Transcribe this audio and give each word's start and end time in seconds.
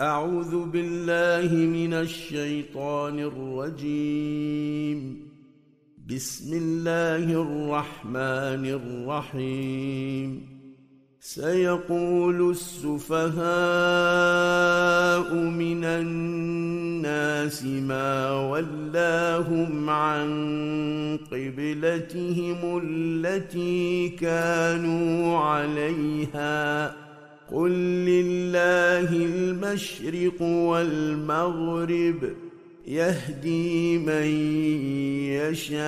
أعوذ 0.00 0.66
بالله 0.66 1.56
من 1.56 1.94
الشيطان 1.94 3.18
الرجيم. 3.18 5.28
بسم 6.14 6.54
الله 6.54 7.42
الرحمن 7.42 8.66
الرحيم. 8.66 10.52
سيقول 11.20 12.50
السفهاء 12.50 13.34
من 15.34 15.84
الناس 15.84 17.64
ما 17.64 18.30
ولاهم 18.50 19.90
عن 19.90 21.18
قبلتهم 21.32 22.80
التي 22.84 24.08
كانوا 24.08 25.38
عليها. 25.38 27.01
قل 27.52 27.70
لله 28.06 29.12
المشرق 29.12 30.42
والمغرب 30.42 32.32
يهدي 32.86 33.98
من 33.98 34.26
يشاء 35.36 35.82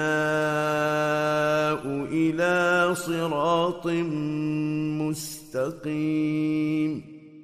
إلى 2.12 2.95
صراط 2.95 3.87
مستقيم 5.87 7.14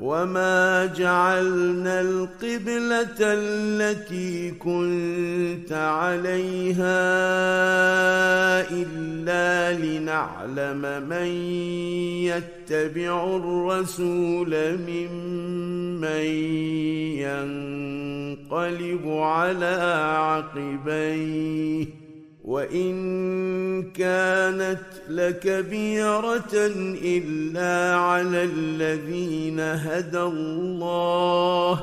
وما 0.00 0.86
جعلنا 0.86 2.00
القبله 2.00 3.16
التي 3.20 4.50
كنت 4.50 5.72
عليها 5.72 7.04
الا 8.70 9.78
لنعلم 9.78 11.08
من 11.08 11.26
يتبع 12.26 13.36
الرسول 13.36 14.78
ممن 14.88 16.24
ينقلب 18.50 19.08
على 19.08 19.76
عقبيه 20.18 22.03
وان 22.44 23.82
كانت 23.82 24.80
لكبيره 25.08 26.52
الا 27.04 27.96
على 27.96 28.44
الذين 28.44 29.60
هدى 29.60 30.20
الله 30.20 31.80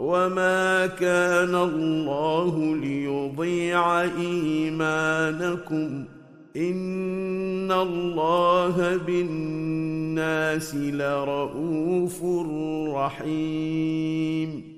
وما 0.00 0.86
كان 0.86 1.54
الله 1.54 2.76
ليضيع 2.76 4.02
ايمانكم 4.02 6.04
ان 6.56 7.72
الله 7.72 8.96
بالناس 9.06 10.74
لرءوف 10.74 12.24
رحيم 12.94 14.77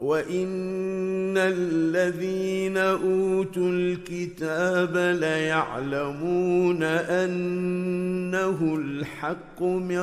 وان 0.00 1.36
الذين 1.36 2.76
اوتوا 2.76 3.70
الكتاب 3.70 4.96
ليعلمون 5.20 6.82
انه 6.82 8.76
الحق 8.78 9.62
من 9.62 10.00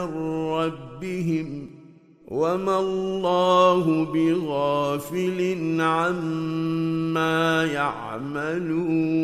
ربهم 0.50 1.70
وما 2.28 2.80
الله 2.80 4.06
بغافل 4.06 5.58
عما 5.81 7.66
يعملون 7.66 9.24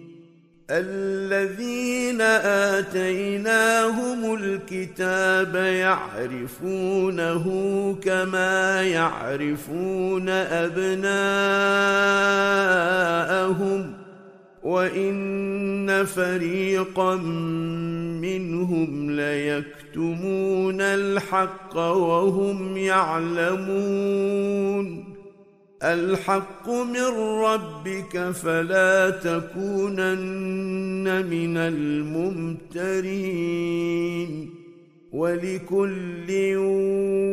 الذين 0.73 2.21
آتيناهم 2.77 4.33
الكتاب 4.33 5.55
يعرفونه 5.55 7.45
كما 8.03 8.83
يعرفون 8.83 10.29
أبناءهم 10.29 11.01
وإن 14.63 16.05
فريقا 16.05 17.15
منهم 18.21 19.11
ليكتمون 19.11 20.81
الحق 20.81 21.77
وهم 21.77 22.77
يعلمون. 22.77 24.31
الحق 25.83 26.69
من 26.69 27.05
ربك 27.43 28.31
فلا 28.31 29.09
تكونن 29.09 30.45
من 31.25 31.57
الممترين 32.77 34.49
ولكل 35.11 36.27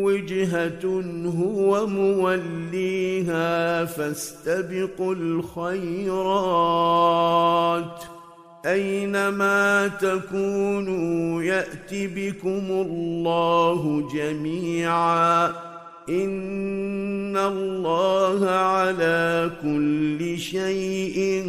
وجهة 0.02 1.02
هو 1.40 1.86
موليها 1.86 3.84
فاستبقوا 3.84 5.14
الخيرات 5.14 6.18
أينما 8.66 9.88
تكونوا 9.88 11.42
يات 11.42 11.90
بكم 11.92 12.66
الله 12.70 14.08
جميعا 14.14 15.67
ان 16.08 17.36
الله 17.36 18.50
على 18.50 19.50
كل 19.62 20.38
شيء 20.38 21.42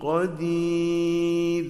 قدير 0.00 1.64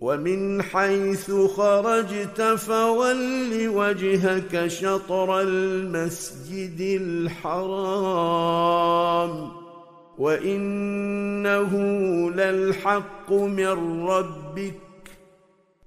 ومن 0.00 0.62
حيث 0.62 1.30
خرجت 1.30 2.42
فول 2.42 3.68
وجهك 3.68 4.66
شطر 4.66 5.40
المسجد 5.40 7.00
الحرام 7.40 8.68
وانه 10.18 11.72
للحق 12.30 13.32
من 13.32 14.02
ربك 14.08 14.87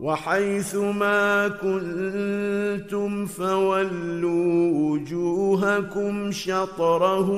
وحيث 0.00 0.74
ما 0.74 1.48
كنتم 1.48 3.26
فولوا 3.26 4.72
وجوهكم 4.72 6.32
شطره 6.32 7.28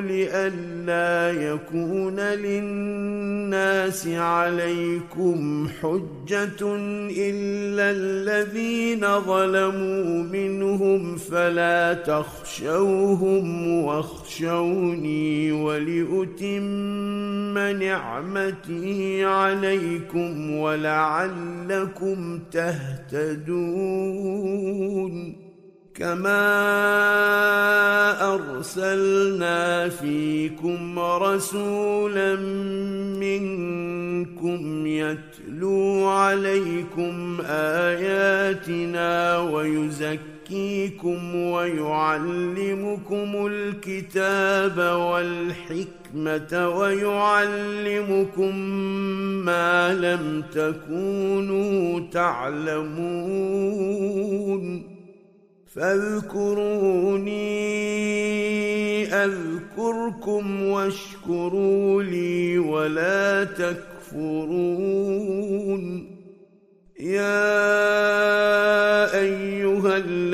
لئلا 0.00 1.30
يكون 1.30 2.20
للناس 2.20 4.08
عليكم 4.08 5.68
حجة 5.82 6.76
إلا 7.16 7.90
الذين 7.90 9.20
ظلموا 9.20 10.22
منهم 10.22 11.16
فلا 11.16 11.94
تخشوهم 11.94 13.68
واخشوني 13.84 15.52
ولأتم 15.52 16.78
نعمتي 17.58 19.24
عليكم 19.24 20.50
ولعلكم 20.50 22.07
لعلكم 22.08 22.40
تهتدون 22.52 23.98
كما 25.94 26.44
ارسلنا 28.34 29.88
فيكم 29.88 30.98
رسولا 30.98 32.36
منكم 33.20 34.86
يتلو 34.86 36.06
عليكم 36.06 37.38
اياتنا 37.46 39.38
ويزكيكم 40.50 41.34
ويعلمكم 41.34 42.26
الكتاب 43.46 44.78
والحكمة 44.78 46.68
ويعلمكم 46.78 48.56
ما 49.44 49.94
لم 49.94 50.44
تكونوا 50.52 52.00
تعلمون 52.12 52.98
فاذكروني 55.74 57.34
أذكركم 59.14 60.62
واشكروا 60.62 62.02
لي 62.02 62.58
ولا 62.58 63.44
تكفرون 63.44 64.78
يا 67.00 68.17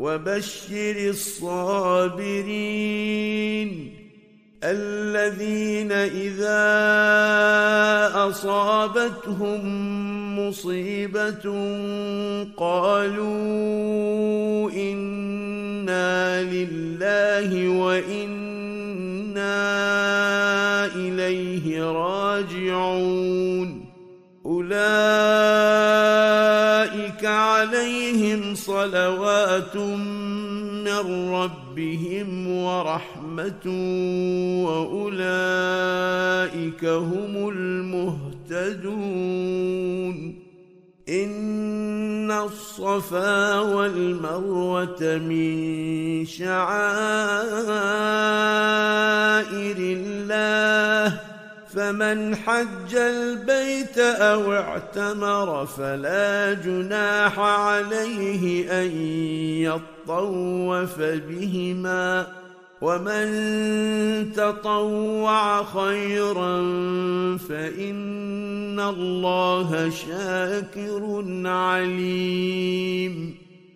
وبشر 0.00 0.96
الصابرين 1.08 2.44
الذين 4.64 5.92
إذا 5.92 6.64
أصابتهم 8.28 9.60
مصيبة 10.38 11.44
قالوا 12.56 14.70
إنا 14.70 16.42
لله 16.42 17.68
وإنا 17.68 19.54
إليه 20.94 21.84
راجعون. 21.84 23.84
أولئك 24.46 26.33
عليهم 28.34 28.54
صلوات 28.54 29.76
من 29.76 31.32
ربهم 31.34 32.48
ورحمة 32.48 33.66
وأولئك 34.64 35.34
هم 36.84 37.48
المهتدون. 38.48 39.14
إن 41.08 42.30
الصفا 42.30 43.60
والمروة 43.60 45.18
من 45.18 46.24
شعائر 46.26 46.56
الله 49.78 51.33
فمن 51.74 52.36
حج 52.36 52.94
البيت 52.94 53.98
أو 53.98 54.52
اعتمر 54.52 55.66
فلا 55.66 56.52
جناح 56.52 57.38
عليه 57.38 58.72
أن 58.82 58.90
يطوف 60.06 61.00
بهما 61.00 62.26
ومن 62.80 64.32
تطوع 64.32 65.64
خيرا 65.64 66.56
فإن 67.48 68.80
الله 68.80 69.90
شاكر 69.90 71.24
عليم 71.46 73.43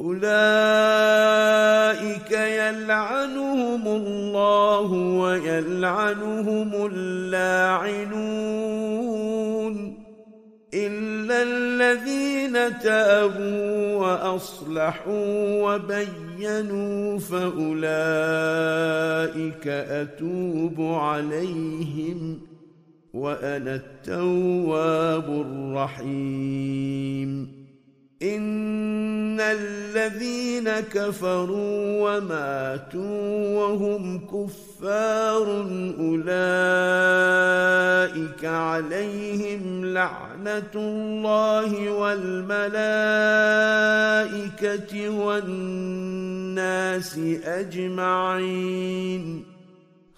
أولئك 0.00 0.24
يلعنهم 2.30 3.88
الله 3.88 4.92
ويلعنهم 4.92 6.86
اللاعنون 6.92 8.44
إلا 10.74 11.42
الذين 11.42 12.78
تابوا 12.78 13.96
وأصلحوا 13.96 15.62
وبينوا 15.62 17.18
فأولئك 17.18 17.68
أتوب 19.68 20.80
عليهم 20.80 22.40
وأنا 23.14 23.74
التواب 23.74 25.28
الرحيم 25.74 26.94
ان 28.24 29.40
الذين 29.40 30.70
كفروا 30.70 32.16
وماتوا 32.16 33.58
وهم 33.58 34.20
كفار 34.26 35.66
اولئك 35.98 36.24
عليهم 38.44 39.84
لعنه 39.84 40.72
الله 40.74 41.90
والملائكه 41.90 42.68
والناس 45.08 47.18
اجمعين 47.44 49.44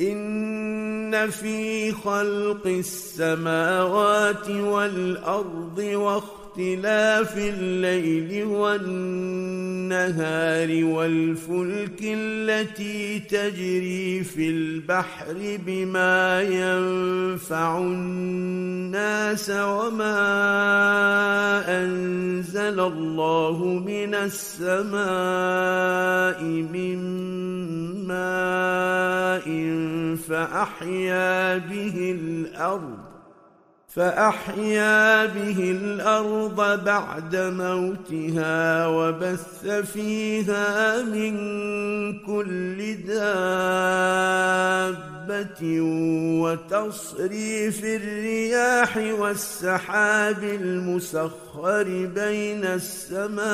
إن 0.00 1.30
في 1.30 1.92
خلق 1.92 2.66
السماوات 2.66 4.50
والأرض 4.50 5.78
واختلاف 5.78 6.47
الليل 7.38 8.44
والنهار 8.44 9.88
والفلك 10.84 12.00
التي 12.02 13.18
تجري 13.18 14.24
في 14.24 14.50
البحر 14.50 15.58
بما 15.66 16.42
ينفع 16.42 17.78
الناس 17.78 19.50
وما 19.50 20.18
أنزل 21.82 22.80
الله 22.80 23.64
من 23.86 24.14
السماء 24.14 24.98
من 26.44 26.98
ماء 28.06 29.48
فأحيا 30.28 31.58
به 31.58 32.18
الأرض 32.20 33.07
فأحيا 33.98 35.26
به 35.26 35.70
الأرض 35.70 36.84
بعد 36.84 37.36
موتها 37.36 38.86
وبث 38.86 39.66
فيها 39.66 41.02
من 41.02 41.34
كل 42.18 42.94
دابة 42.94 44.30
وتصريف 46.42 47.84
الرياح 47.84 48.96
والسحاب 48.96 50.42
المسخر 50.44 52.06
بين 52.14 52.64
السماء 52.64 53.48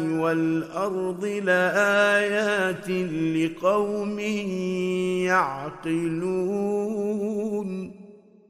والأرض 0.00 1.24
لآيات 1.44 2.90
لقوم 2.90 4.18
يعقلون. 5.88 6.38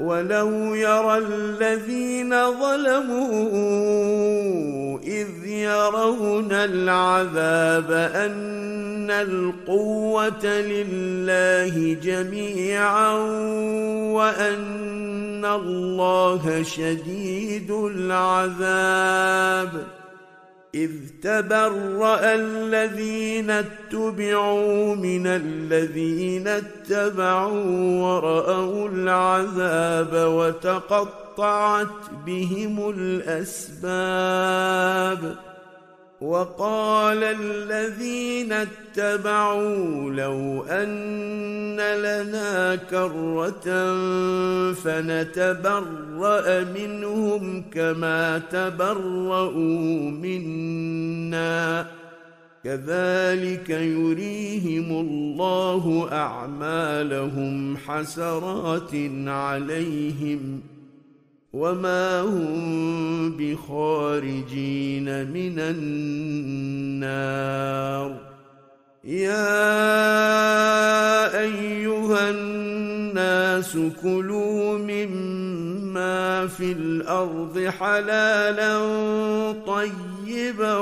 ولو 0.00 0.74
يرى 0.74 1.18
الذين 1.18 2.30
ظلموا 2.60 3.38
اذ 4.98 5.46
يرون 5.46 6.52
العذاب 6.52 7.90
ان 8.14 9.10
القوه 9.10 10.46
لله 10.46 11.96
جميعا 12.02 13.12
وان 14.14 15.44
الله 15.44 16.62
شديد 16.62 17.70
العذاب 17.70 19.70
إذ 20.74 20.90
تبرأ 21.22 22.34
الذين 22.34 23.50
اتبعوا 23.50 24.94
من 24.94 25.26
الذين 25.26 26.48
اتبعوا 26.48 28.02
ورأوا 28.02 28.88
العذاب 28.88 30.12
وتقطعت 30.12 32.10
بهم 32.26 32.90
الأسباب 32.90 34.30
وقال 36.20 37.24
الذين 37.24 38.52
اتبعوا 38.52 40.10
لو 40.10 40.64
أن 40.64 41.76
لنا 41.76 42.76
كرة 42.76 43.64
فنتبرأ 44.72 46.64
منهم 46.64 47.62
كما 47.72 48.38
تبرؤوا 48.38 50.10
منا. 50.10 51.86
كذلك 52.64 53.70
يريهم 53.70 54.90
الله 54.90 56.08
أعمالهم 56.12 57.76
حسرات 57.76 58.90
عليهم. 59.26 60.60
وما 61.52 62.20
هم 62.20 63.36
بخارجين 63.36 65.04
من 65.30 65.58
النار 67.00 67.10
يا 69.04 69.80
ايها 71.40 72.30
الناس 72.30 73.78
كلوا 74.02 74.78
مما 74.78 76.46
في 76.46 76.72
الأرض 76.72 77.58
حلالا 77.78 78.80
طيبا 79.66 80.76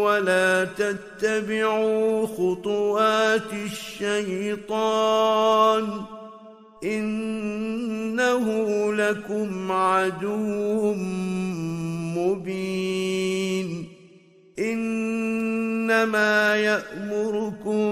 ولا 0.00 0.64
تتبعوا 0.64 2.26
خطوات 2.26 3.52
الشيطان 3.66 4.94
إنه 6.84 8.46
لكم 8.92 9.72
عدو 9.72 10.94
مبين. 12.16 13.88
إنما 14.58 16.56
يأمركم 16.56 17.84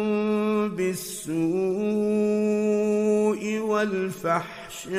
بالسوء 0.77 1.33
والفحشاء 3.59 4.93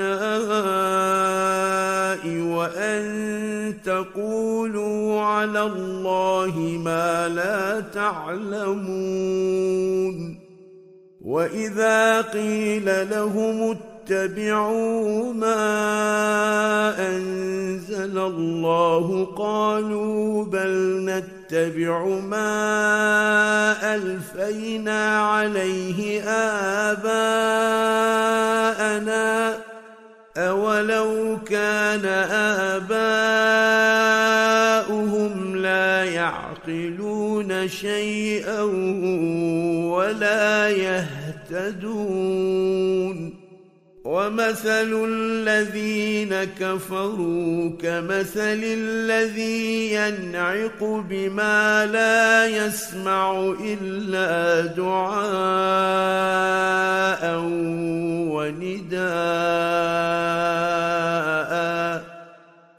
وأن 2.27 3.03
تقولوا 3.85 5.21
على 5.21 5.61
الله 5.61 6.59
ما 6.59 7.27
لا 7.29 7.79
تعلمون. 7.79 9.23
واذا 11.23 12.21
قيل 12.21 13.09
لهم 13.09 13.77
اتبعوا 14.09 15.33
ما 15.33 15.55
انزل 16.99 18.17
الله 18.17 19.25
قالوا 19.37 20.45
بل 20.45 21.05
نتبع 21.05 22.05
ما 22.05 23.95
الفينا 23.95 25.19
عليه 25.19 26.23
اباءنا 26.91 27.63
اولو 30.37 31.37
كان 31.45 32.05
اباؤهم 34.75 35.55
لا 35.55 36.03
يعقلون 36.67 37.67
شيئا 37.67 38.61
ولا 39.91 40.69
يهتدون 41.49 42.23
ومثل 44.05 45.05
الذين 45.09 46.43
كفروا 46.59 47.69
كمثل 47.81 48.61
الذي 48.63 49.93
ينعق 49.93 50.83
بما 51.09 51.85
لا 51.85 52.47
يسمع 52.47 53.53
إلا 53.59 54.65
دعاء 54.65 55.23
ونداء. 58.31 59.73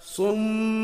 صم 0.00 0.83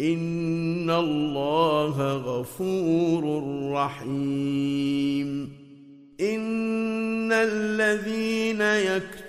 ان 0.00 0.90
الله 0.90 2.12
غفور 2.16 3.42
رحيم 3.72 5.52
ان 6.20 7.32
الذين 7.32 8.60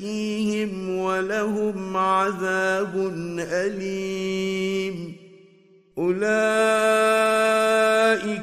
يزكيهم 0.00 0.98
ولهم 0.98 1.96
عذاب 1.96 3.12
أليم. 3.40 5.16
أولئك 5.98 6.26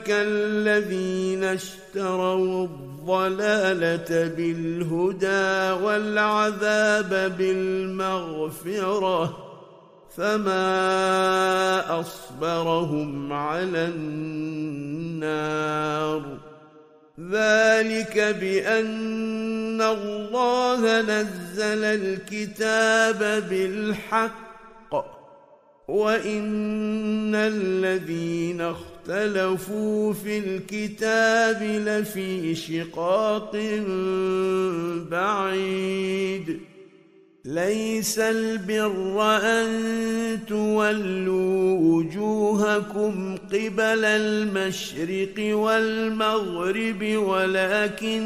الذين 0.10 1.44
اشتروا 1.44 2.68
الضلالة 2.68 4.28
بالهدى 4.28 5.84
والعذاب 5.84 7.36
بالمغفرة 7.38 9.38
فما 10.18 12.00
أصبرهم 12.00 13.34
على 13.34 13.88
النار. 13.88 14.84
ذلك 17.32 18.36
بأن 18.42 19.82
الله 19.82 21.02
نزل 21.02 21.84
الكتاب 21.84 23.50
بالحق 23.50 24.44
وإن 25.88 27.36
الذين 27.36 28.62
اختلفوا 28.62 30.14
في 30.14 30.38
الكتاب 30.38 31.64
لفي 31.64 32.56
شقاق 32.56 33.52
بعيد. 35.12 36.73
ليس 37.46 38.20
البر 38.20 39.22
أن 39.44 40.40
تولوا 40.48 41.78
وجوهكم 41.80 43.36
قبل 43.36 44.06
المشرق 44.06 45.56
والمغرب 45.56 47.04
ولكن 47.16 48.22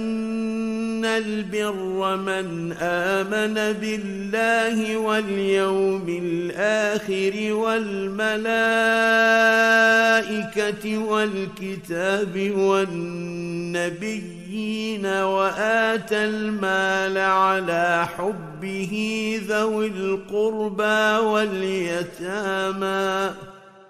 البر 1.05 2.15
من 2.15 2.71
آمن 2.81 3.53
بالله 3.81 4.97
واليوم 4.97 6.21
الآخر 6.23 7.53
والملائكة 7.53 8.37
والكتاب 10.97 12.51
والنبيين 14.57 15.05
وآتى 15.05 16.25
المال 16.25 17.17
على 17.17 18.07
حبه 18.17 18.93
ذوي 19.47 19.87
القربى 19.87 21.25
واليتامى 21.25 22.77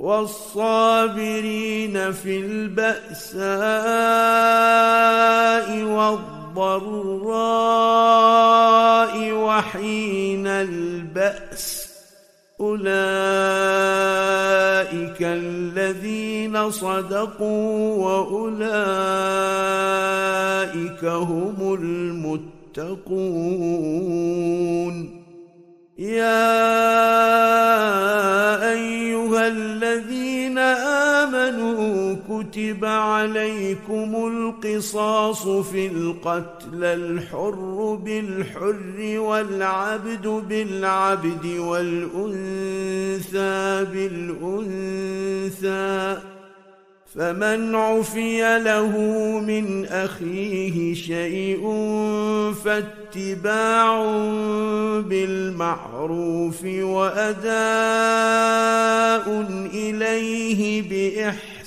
والصابرين 0.00 1.96
في 2.12 2.38
البأساء 2.40 3.40
والضراء 5.82 7.10
وحين 9.32 10.46
البأس 10.46 11.90
أولئك 12.60 12.80
الذين 15.22 16.70
صدقوا 16.70 17.96
وأولئك 17.96 18.64
هم 21.04 21.74
المتقون 21.80 23.10
يا 25.98 26.89
كتب 32.60 32.84
عليكم 32.84 34.12
القصاص 34.14 35.48
في 35.48 35.86
القتل 35.86 36.84
الحر 36.84 37.98
بالحر 38.04 39.18
والعبد 39.18 40.26
بالعبد 40.48 41.46
والأنثى 41.46 42.26
بالأنثى. 43.92 45.08
فمن 47.14 47.74
عفي 47.74 48.58
له 48.58 48.98
من 49.46 49.86
أخيه 49.86 50.94
شيء 50.94 51.62
فاتباع 52.64 54.04
بالمعروف 55.00 56.64
وأداء 56.64 57.50
إليه 59.74 60.82
بإحسان. 60.82 61.49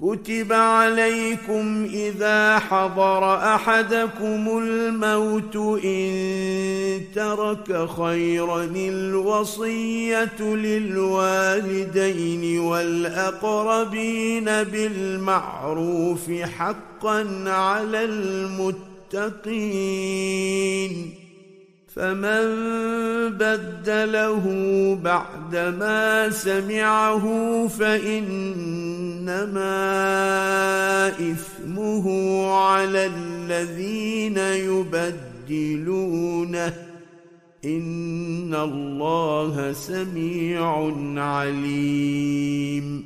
كتب 0.00 0.52
عليكم 0.52 1.88
إذا 1.92 2.58
حضر 2.58 3.34
أحدكم 3.54 4.58
الموت 4.62 5.56
إن 5.84 7.00
ترك 7.14 7.88
خيرا 7.88 8.64
الوصية 8.64 10.40
للوالدين 10.40 11.88
والأقربين 12.58 14.44
بالمعروف 14.44 16.30
حقا 16.30 17.44
على 17.46 18.04
المتقين. 18.04 19.66
فمن 21.96 22.44
بدله 23.30 24.44
بعدما 25.04 26.30
سمعه 26.30 27.24
فإنما 27.68 28.38
إثمه 31.08 32.06
على 32.46 33.06
الذين 33.06 34.38
يبدلونه. 35.48 36.72
إن 37.64 38.54
الله 38.54 39.72
سميع 39.72 40.92
عليم. 41.16 43.04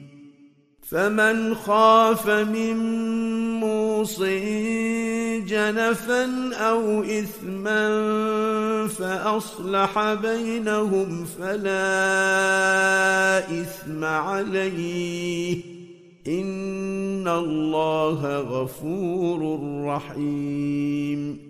فمن 0.91 1.55
خاف 1.55 2.31
من 2.31 2.77
موصٍ 3.61 4.23
جنفا 5.39 6.55
أو 6.55 7.03
إثما 7.03 7.89
فأصلح 8.89 10.13
بينهم 10.13 11.25
فلا 11.25 11.79
إثم 13.39 14.05
عليه. 14.05 15.63
إن 16.27 17.29
الله 17.29 18.39
غفور 18.39 19.61
رحيم. 19.85 21.50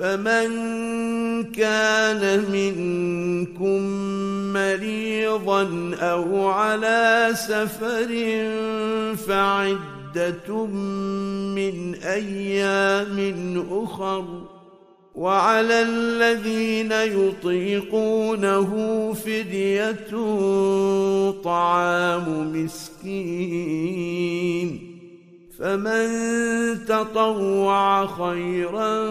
فمن 0.00 0.50
كان 1.52 2.44
منكم 2.52 3.82
مريضا 4.52 5.94
أو 6.00 6.48
على 6.48 7.30
سفر 7.34 8.08
فعدة 9.28 10.66
من 11.56 11.94
أيام 11.94 13.66
أخر 13.70 14.24
وعلى 15.14 15.82
الذين 15.82 16.92
يطيقونه 16.92 18.70
فدية 19.12 20.10
طعام 21.44 22.52
مسكين 22.52 24.10
فمن 25.60 26.08
تطوع 26.84 28.06
خيرا 28.06 29.06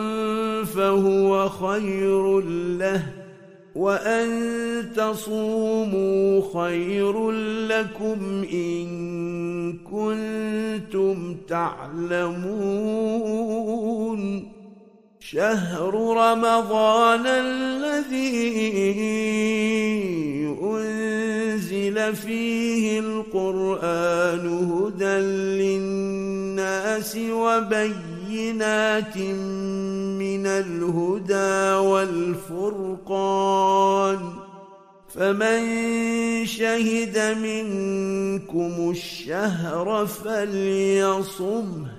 فهو 0.63 1.49
خير 1.49 2.39
له 2.79 3.03
وأن 3.75 4.29
تصوموا 4.95 6.41
خير 6.53 7.31
لكم 7.69 8.43
إن 8.53 8.87
كنتم 9.77 11.35
تعلمون. 11.47 12.99
شهر 15.31 15.93
رمضان 15.93 17.23
الذي 17.27 18.39
أنزل 20.61 22.15
فيه 22.15 22.99
القرآن 22.99 24.47
هدى 24.71 25.17
للناس 25.61 27.17
وبينات 27.31 29.17
من 30.17 30.45
الهدى 30.47 31.87
والفرقان 32.49 33.39
فمن 35.09 35.61
شهد 36.45 37.37
منكم 37.37 38.89
الشهر 38.91 40.05
فليصمه 40.05 41.98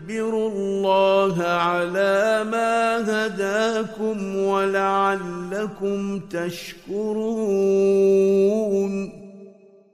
الله 0.19 1.43
على 1.43 2.43
ما 2.51 2.97
هداكم 2.97 4.35
ولعلكم 4.35 6.19
تشكرون. 6.19 7.71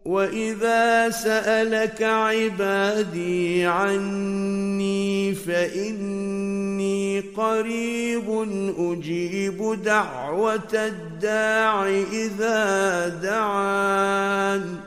وإذا 0.06 1.10
سألك 1.10 2.04
عبادي 2.04 3.66
عني 3.66 5.34
فإني 5.34 7.20
قريب 7.20 8.48
أجيب 8.80 9.84
دعوة 9.84 10.74
الداع 10.74 11.88
إذا 12.14 13.08
دعان. 13.08 14.87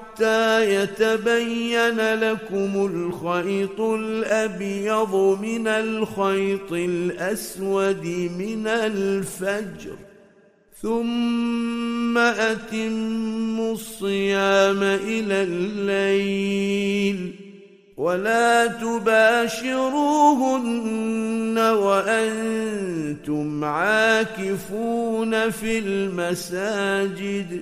حتى 0.21 0.75
يتبين 0.75 2.13
لكم 2.13 2.85
الخيط 2.85 3.81
الأبيض 3.81 5.15
من 5.41 5.67
الخيط 5.67 6.71
الأسود 6.71 8.05
من 8.37 8.67
الفجر 8.67 9.95
ثم 10.81 12.17
اتموا 12.17 13.73
الصيام 13.73 14.83
إلى 14.83 15.43
الليل. 15.43 17.35
ولا 17.97 18.67
تباشروهن 18.67 21.57
وأنتم 21.57 23.63
عاكفون 23.63 25.49
في 25.49 25.79
المساجد. 25.79 27.61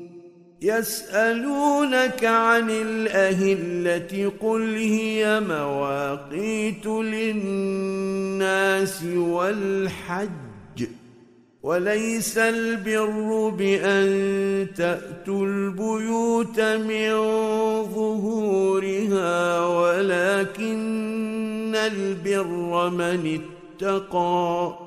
يسألونك 0.61 2.25
عن 2.25 2.69
الأهلة 2.69 4.31
قل 4.41 4.75
هي 4.75 5.39
مواقيت 5.39 6.85
للناس 6.85 9.03
والحج 9.03 10.29
وليس 11.63 12.37
البر 12.37 13.49
بأن 13.49 14.67
تأتوا 14.77 15.45
البيوت 15.45 16.59
من 16.59 17.11
ظهورها 17.93 19.65
ولكن 19.67 21.75
البر 21.75 22.89
من 22.89 23.39
اتقى 23.41 24.77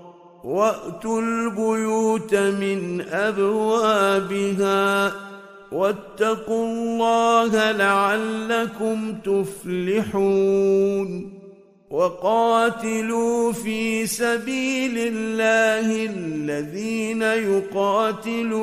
وأتوا 0.45 1.21
البيوت 1.21 2.35
من 2.35 3.01
أبوابها 3.11 5.13
واتقوا 5.75 6.67
الله 6.67 7.73
لعلكم 7.73 9.15
تفلحون 9.25 10.65
وقاتلوا 11.91 13.53
في 13.53 14.07
سبيل 14.07 14.99
الله 14.99 16.07
الذين 16.15 17.23
يقاتلونكم 17.53 18.63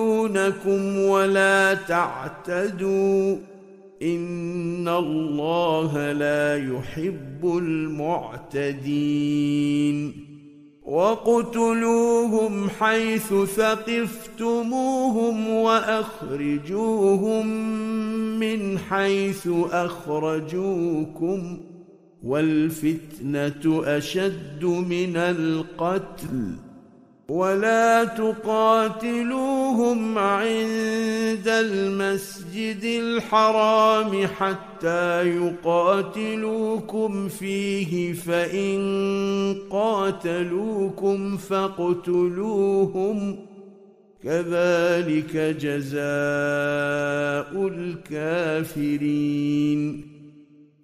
ولا 0.99 1.73
تعتدوا 1.73 3.37
إن 4.01 4.87
الله 4.87 6.11
لا 6.11 6.57
يحب 6.57 7.57
المعتدين 7.57 8.71
واقتلوهم 10.91 12.69
حيث 12.69 13.33
ثقفتموهم 13.55 15.49
واخرجوهم 15.49 17.47
من 18.39 18.77
حيث 18.77 19.47
اخرجوكم 19.71 21.57
والفتنه 22.23 23.83
اشد 23.85 24.65
من 24.65 25.17
القتل 25.17 26.55
ولا 27.31 28.03
تقاتلوهم 28.03 29.07
عند 30.17 31.47
المسجد 31.47 32.83
الحرام 32.83 34.27
حتى 34.27 35.27
يقاتلوكم 35.37 37.27
فيه 37.27 38.13
فإن 38.13 39.55
قاتلوكم 39.69 41.37
فاقتلوهم. 41.37 43.35
كذلك 44.23 45.37
جزاء 45.37 46.01
الكافرين. 48.77 50.10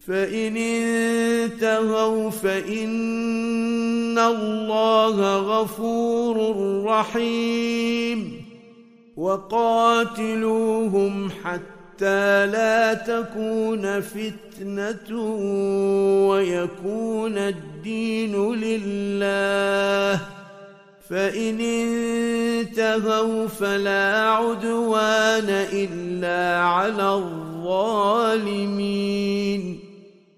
فإن 0.07 0.57
انتهوا 0.57 2.29
فإن 2.29 4.19
الله 4.19 5.37
غفور 5.37 6.55
رحيم. 6.85 8.45
وقاتلوهم 9.17 11.29
حتى 11.43 12.45
لا 12.45 12.93
تكون 12.93 14.01
فتنة 14.01 15.21
ويكون 16.29 17.37
الدين 17.37 18.53
لله. 18.53 20.21
فإن 21.09 21.59
انتهوا 21.59 23.47
فلا 23.47 24.29
عدوان 24.29 25.67
إلا 25.73 26.63
على 26.63 27.13
الظالمين. 27.13 29.86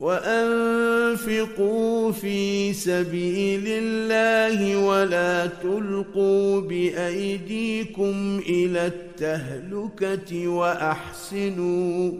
وأنفقوا 0.00 1.92
في 2.12 2.72
سبيل 2.72 3.64
الله 3.66 4.76
ولا 4.86 5.46
تلقوا 5.46 6.60
بأيديكم 6.60 8.40
إلى 8.48 8.86
التهلكة 8.86 10.48
وأحسنوا 10.48 12.12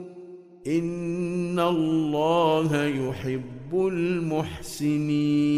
إن 0.67 1.61
الله 1.61 2.85
يحب 2.85 3.87
المحسنين 4.93 5.51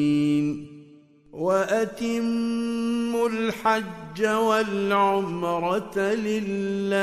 وأتموا 1.33 3.29
الحج 3.29 4.27
والعمرة 4.27 5.99
لله 5.99 7.03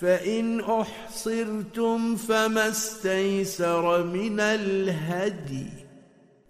فإن 0.00 0.60
أحصرتم 0.60 2.16
فما 2.16 2.68
استيسر 2.68 4.04
من 4.04 4.40
الهدي 4.40 5.66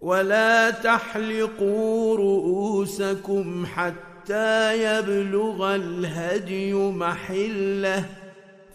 ولا 0.00 0.70
تحلقوا 0.70 2.16
رؤوسكم 2.16 3.66
حتى 3.66 4.82
يبلغ 4.84 5.74
الهدي 5.74 6.74
محلة 6.74 8.04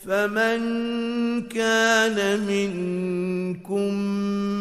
فمن 0.07 0.61
كان 1.41 2.39
منكم 2.47 3.93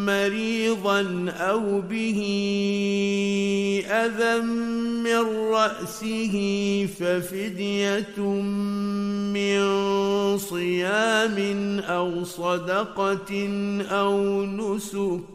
مريضا 0.05 1.29
أو 1.29 1.81
به 1.81 2.21
أذى 3.89 4.41
من 5.03 5.51
رأسه 5.51 6.35
ففدية 6.99 8.19
من 9.33 9.57
صيام 10.37 11.79
أو 11.79 12.23
صدقة 12.23 13.49
أو 13.91 14.45
نسك 14.45 15.34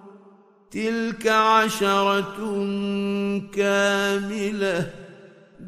تلك 0.71 1.27
عشرة 1.27 2.37
كاملة. 3.53 4.89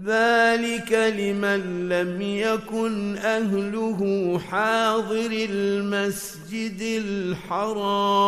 ذلك 0.05 0.91
لمن 0.91 1.89
لم 1.89 2.21
يكن 2.21 3.17
أهله 3.17 4.39
حاضر 4.49 5.47
المسجد 5.49 6.81
الحرام. 6.81 8.23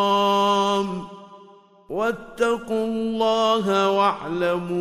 واتقوا 1.88 2.86
الله 2.86 3.90
واعلموا 3.90 4.76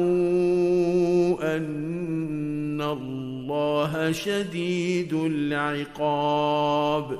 أن 1.57 2.81
الله 2.81 4.11
شديد 4.11 5.13
العقاب. 5.13 7.19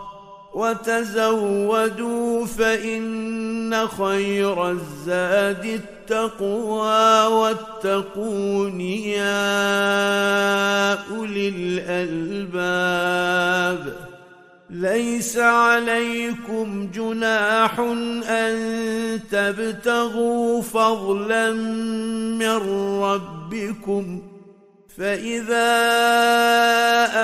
وتزودوا 0.53 2.45
فإن 2.45 3.87
خير 3.87 4.71
الزاد 4.71 5.65
التقوى 5.65 7.25
واتقون 7.25 8.81
يا 8.81 9.31
أولي 10.93 11.49
الألباب. 12.19 13.31
ليس 14.69 15.37
عليكم 15.37 16.89
جناح 16.93 17.79
أن 18.29 19.19
تبتغوا 19.31 20.61
فضلا 20.61 21.51
من 22.39 22.57
ربكم 23.01 24.21
فإذا 24.97 25.67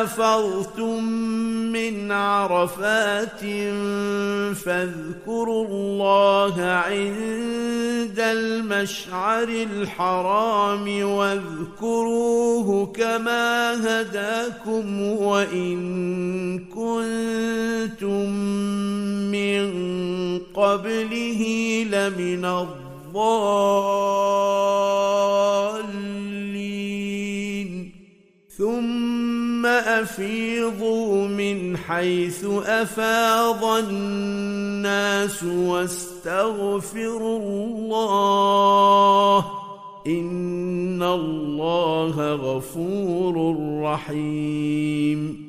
افضتم 0.04 1.04
من 1.72 2.12
عرفات 2.12 3.40
فاذكروا 4.56 5.68
الله 5.68 6.62
عند 6.64 8.20
المشعر 8.20 9.48
الحرام 9.48 11.04
واذكروه 11.04 12.86
كما 12.86 13.74
هداكم 13.74 15.02
وإن 15.02 15.78
كنتم 16.60 18.30
من 19.32 19.68
قبله 20.54 21.44
لمن 21.92 22.46
الضالين 22.46 22.87
ثم 28.58 29.66
أفيضوا 29.66 31.28
من 31.28 31.78
حيث 31.78 32.46
أفاض 32.66 33.64
الناس 33.64 35.44
واستغفروا 35.44 37.40
الله. 37.40 39.46
إن 40.08 41.04
الله 41.04 42.34
غفور 42.34 43.56
رحيم. 43.84 45.47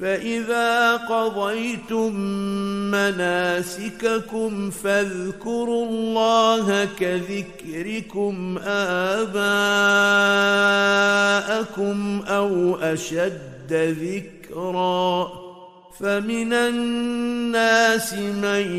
فإذا 0.00 0.96
قضيتم 0.96 2.14
مناسككم 2.90 4.70
فاذكروا 4.70 5.86
الله 5.86 6.84
كذكركم 6.84 8.58
آباءكم 8.66 9.40
أو 12.28 12.74
أشد 12.76 13.72
ذكرا 13.72 15.49
فمن 16.00 16.52
الناس 16.52 18.14
من 18.14 18.76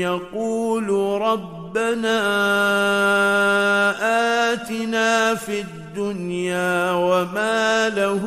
يقول 0.00 0.90
ربنا 1.22 2.20
آتنا 4.52 5.34
في 5.34 5.60
الدنيا 5.60 6.92
وما 6.92 7.88
له 7.88 8.24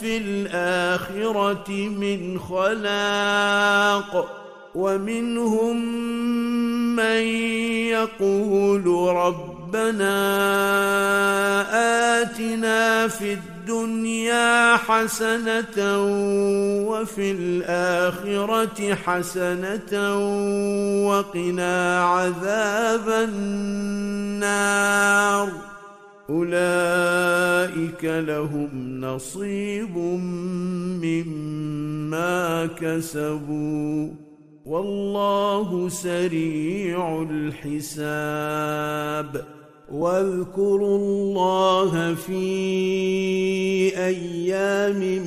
في 0.00 0.16
الآخرة 0.16 1.70
من 1.70 2.38
خلاق 2.38 4.43
ومنهم 4.74 5.76
من 6.96 7.22
يقول 7.94 8.86
ربنا 9.16 10.14
آتنا 12.22 13.08
في 13.08 13.32
الدنيا 13.32 14.76
حسنة 14.76 15.98
وفي 16.88 17.30
الآخرة 17.30 18.94
حسنة 18.94 20.18
وقنا 21.08 22.04
عذاب 22.04 23.08
النار. 24.28 24.64
أولئك 26.30 28.04
لهم 28.04 29.00
نصيب 29.00 29.96
مما 31.02 32.66
كسبوا. 32.66 34.33
والله 34.66 35.88
سريع 35.88 37.26
الحساب. 37.30 39.44
واذكروا 39.92 40.98
الله 40.98 42.14
في 42.14 42.38
أيام 43.98 45.22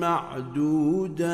معدودات. 0.00 1.30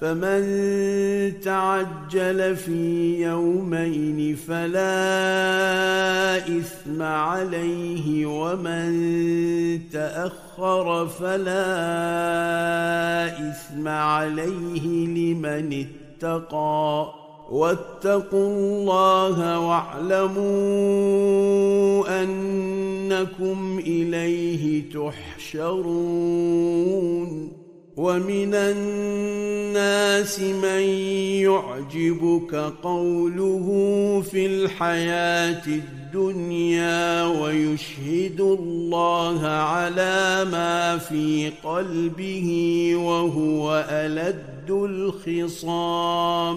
فمن 0.00 1.40
تعجل 1.40 2.56
في 2.56 3.22
يومين 3.22 4.36
فلا 4.36 6.36
إثم 6.36 7.02
عليه 7.02 8.26
ومن 8.26 8.90
تأخر 9.92 11.06
فلا 11.06 11.66
إثم 13.50 13.88
عليه 13.88 15.06
لمن 15.06 15.86
اتقى. 16.20 17.12
واتقوا 17.50 18.56
الله 18.56 19.60
واعلموا 19.60 20.40
أنكم 22.22 23.80
إليه 23.86 24.82
تحشرون. 24.92 26.40
ومن 28.00 28.54
الناس 28.54 30.40
من 30.40 30.80
يعجبك 31.44 32.54
قوله 32.82 33.66
في 34.30 34.46
الحياة 34.46 35.66
الدنيا 35.66 37.24
ويشهد 37.24 38.40
الله 38.40 39.46
على 39.46 40.46
ما 40.52 40.98
في 40.98 41.52
قلبه 41.64 42.48
وهو 42.96 43.84
ألد 43.90 44.70
الخصام 44.70 46.56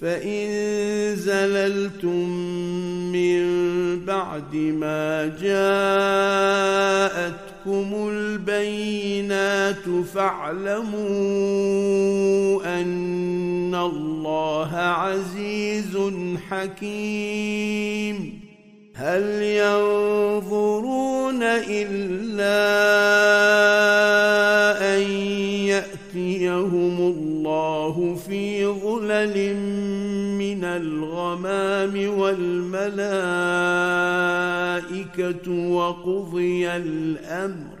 فإن 0.00 0.48
زللتم 1.16 2.28
من 3.12 3.40
بعد 4.04 4.54
ما 4.54 5.26
جاءتكم 5.42 5.68
البينات 8.08 9.84
فاعلموا 10.14 11.00
أن 12.80 13.74
الله 13.74 14.76
عزيز 14.76 15.98
حكيم. 16.50 18.40
هل 18.94 19.42
ينظرون 19.42 21.42
إلا 21.42 22.60
أن 24.96 25.02
يأتيهم 25.66 26.98
الله 26.98 27.29
في 28.14 28.66
ظلل 28.66 29.56
من 30.38 30.64
الغمام 30.64 32.18
والملائكة 32.18 32.90
وقضي 35.72 36.68
الأمر 36.68 37.80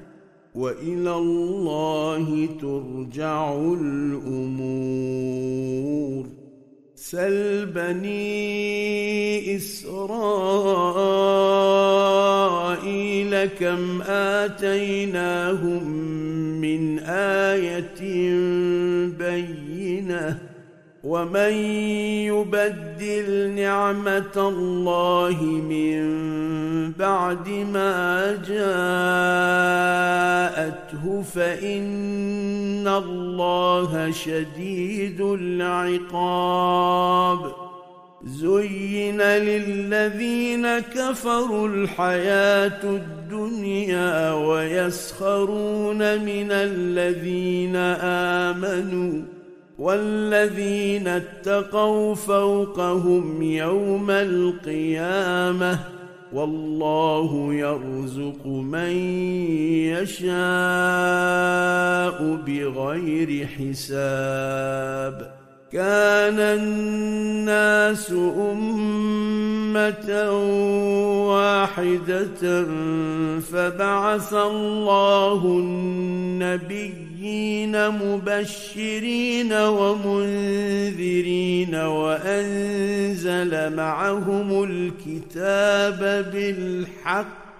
وإلى 0.54 1.14
الله 1.16 2.48
ترجع 2.60 3.52
الأمور. 3.80 4.80
سل 7.10 7.66
بني 7.66 9.56
إسرائيل 9.56 9.94
كم 13.46 14.02
آتيناهم 14.06 15.90
من 16.60 16.98
آية 16.98 18.02
بينة 19.18 20.38
ومن 21.04 21.52
يبدل 22.28 23.50
نعمه 23.56 24.36
الله 24.36 25.42
من 25.42 26.00
بعد 26.92 27.48
ما 27.48 28.32
جاءته 28.48 28.60
فان 31.22 32.88
الله 32.88 34.10
شديد 34.10 35.20
العقاب 35.20 36.50
زين 38.24 39.22
للذين 39.22 40.78
كفروا 40.78 41.68
الحياة 41.68 42.82
الدنيا 42.84 44.32
ويسخرون 44.32 45.98
من 46.24 46.52
الذين 46.52 47.76
امنوا 48.56 49.39
والذين 49.80 51.08
اتقوا 51.08 52.14
فوقهم 52.14 53.42
يوم 53.42 54.10
القيامة 54.10 55.78
والله 56.32 57.54
يرزق 57.54 58.46
من 58.46 58.90
يشاء 59.88 60.30
بغير 62.46 63.46
حساب. 63.46 65.32
كان 65.72 66.38
الناس 66.38 68.12
أمة 68.52 70.30
واحدة 71.28 72.64
فبعث 73.40 74.34
الله 74.34 75.46
النبيين 77.20 77.88
مبشرين 77.88 79.52
ومنذرين 79.52 80.14
وانزل 81.74 83.76
معهم 83.76 84.64
الكتاب 84.64 86.30
بالحق 86.32 87.50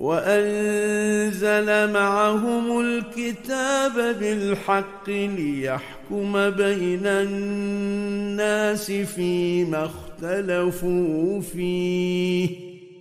وانزل 0.00 1.92
معهم 1.92 2.80
الكتاب 2.80 4.16
بالحق 4.20 5.08
ليحكم 5.08 6.50
بين 6.50 7.06
الناس 7.06 8.92
فيما 8.92 9.84
اختلفوا 9.84 11.40
فيه 11.40 12.65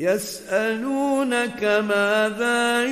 يسألونك 0.00 1.64
ماذا 1.88 2.84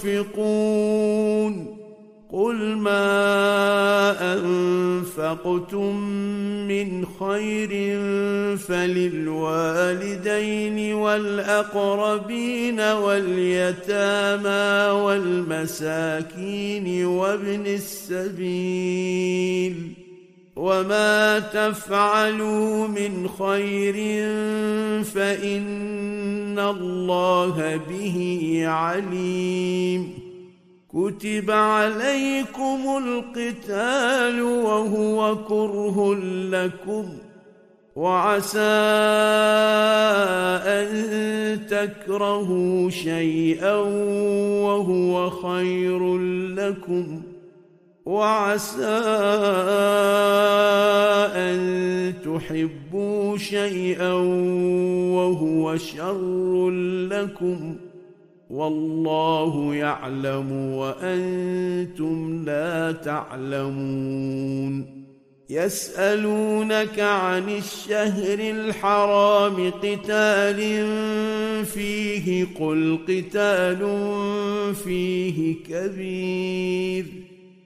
ينفقون 0.00 1.80
قل 2.32 2.76
ما 2.76 4.34
أنفقتم 4.34 5.96
من 6.68 7.06
خير 7.20 7.98
فللوالدين 8.56 10.14
والأقربين 10.94 12.80
واليتامى 12.80 14.50
والمساكين 15.00 16.26
وابن 17.06 17.66
السبيل 17.66 19.20
وما 20.60 21.38
تفعلوا 21.38 22.86
من 22.86 23.28
خير 23.38 23.94
فان 25.04 26.58
الله 26.58 27.80
به 27.88 28.62
عليم 28.66 30.18
كتب 30.92 31.50
عليكم 31.50 32.80
القتال 33.06 34.42
وهو 34.42 35.36
كره 35.48 36.14
لكم 36.50 37.04
وعسى 37.96 38.60
ان 40.66 40.90
تكرهوا 41.70 42.90
شيئا 42.90 43.76
وهو 44.64 45.30
خير 45.30 46.18
لكم 46.54 47.22
وعسى 48.10 48.86
أن 51.34 51.60
تحبوا 52.24 53.36
شيئا 53.36 54.12
وهو 55.14 55.76
شر 55.76 56.70
لكم 57.10 57.76
والله 58.50 59.74
يعلم 59.74 60.52
وأنتم 60.52 62.44
لا 62.46 62.92
تعلمون 62.92 65.00
يسألونك 65.50 67.00
عن 67.00 67.48
الشهر 67.48 68.38
الحرام 68.38 69.70
قتال 69.70 70.86
فيه 71.64 72.46
قل 72.60 72.98
قتال 73.08 73.78
فيه 74.74 75.54
كبير 75.68 77.29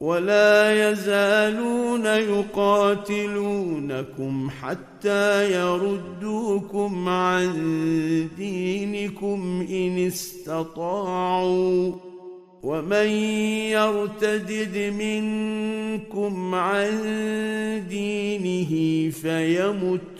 ولا 0.00 0.90
يزالون 0.90 2.06
يقاتلونكم 2.06 3.70
حتى 4.50 5.52
يردوكم 5.52 7.08
عن 7.08 7.52
دينكم 8.36 9.66
إن 9.70 10.06
استطاعوا. 10.06 11.92
ومن 12.62 13.08
يرتدد 13.72 14.94
منكم 14.98 16.54
عن 16.54 16.90
دينه 17.88 19.10
فيمت 19.10 20.19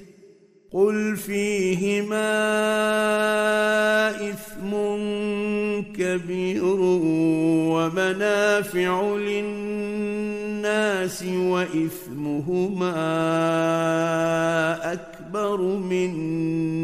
قل 0.73 1.17
فيهما 1.17 2.31
اثم 4.29 4.71
كبير 5.93 6.63
ومنافع 7.75 9.15
للناس 9.15 11.23
واثمهما 11.23 12.93
اكبر 14.93 15.61
من 15.61 16.13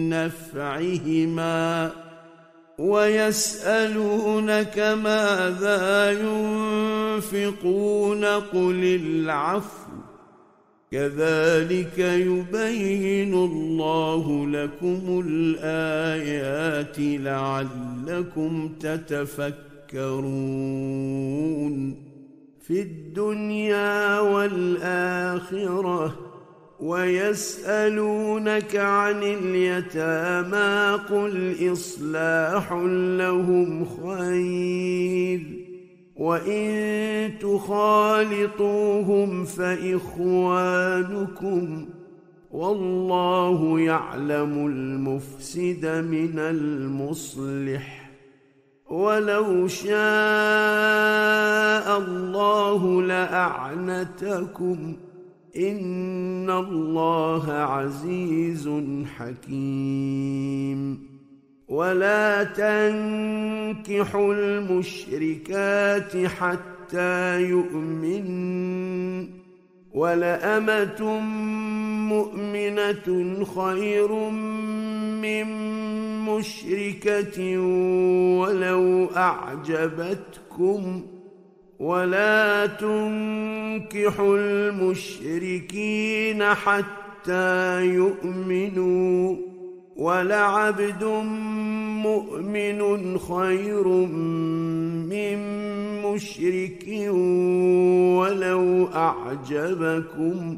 نفعهما 0.09 1.91
ويسالونك 2.77 4.79
ماذا 4.79 6.11
ينفقون 7.21 8.25
قل 8.25 8.99
العفو 9.03 9.86
كذلك 10.91 11.99
يبين 11.99 13.33
الله 13.33 14.47
لكم 14.47 15.23
الآيات 15.27 16.95
لعلكم 16.99 18.69
تتفكرون 18.79 19.57
في 22.61 22.81
الدنيا 22.81 24.19
والآخرة 24.19 26.15
ويسألونك 26.79 28.75
عن 28.75 29.23
اليتامى 29.23 30.99
قل 31.09 31.55
إصلاح 31.71 32.73
لهم 33.17 33.85
خير 33.85 35.66
وان 36.17 37.39
تخالطوهم 37.39 39.05
فاخوانكم 39.45 40.67
والله 42.51 43.79
يعلم 43.79 44.67
المفسد 44.67 45.85
من 45.85 46.39
المصلح 46.39 48.11
ولو 48.89 49.67
شاء 49.67 49.97
الله 51.97 53.01
لاعنتكم 53.01 54.93
ان 55.57 56.49
الله 56.49 57.51
عزيز 57.51 58.69
حكيم 59.17 61.06
ولا 61.67 62.43
تنكحوا 62.43 64.33
المشركات 64.33 66.25
حتى 66.25 67.41
يؤمن. 67.41 68.27
ولأمة 69.93 71.19
مؤمنة 72.09 73.45
خير 73.45 74.29
من 75.21 75.45
مشركة 76.25 77.57
ولو 78.37 79.09
أعجبتكم. 79.17 81.01
ولا 81.79 82.65
تنكحوا 82.65 84.37
المشركين 84.37 86.43
حتى 86.43 87.85
يؤمنوا. 87.85 89.56
ولعبد 89.97 91.03
مؤمن 92.03 93.17
خير 93.17 93.87
من 95.07 95.37
مشرك 96.01 96.85
ولو 98.17 98.87
أعجبكم 98.87 100.57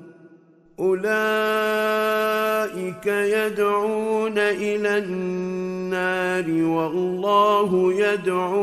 أولئك 0.80 1.10
يدعون 3.06 4.38
إلى 4.38 4.98
النار 4.98 6.52
والله 6.52 7.94
يدعو 7.94 8.60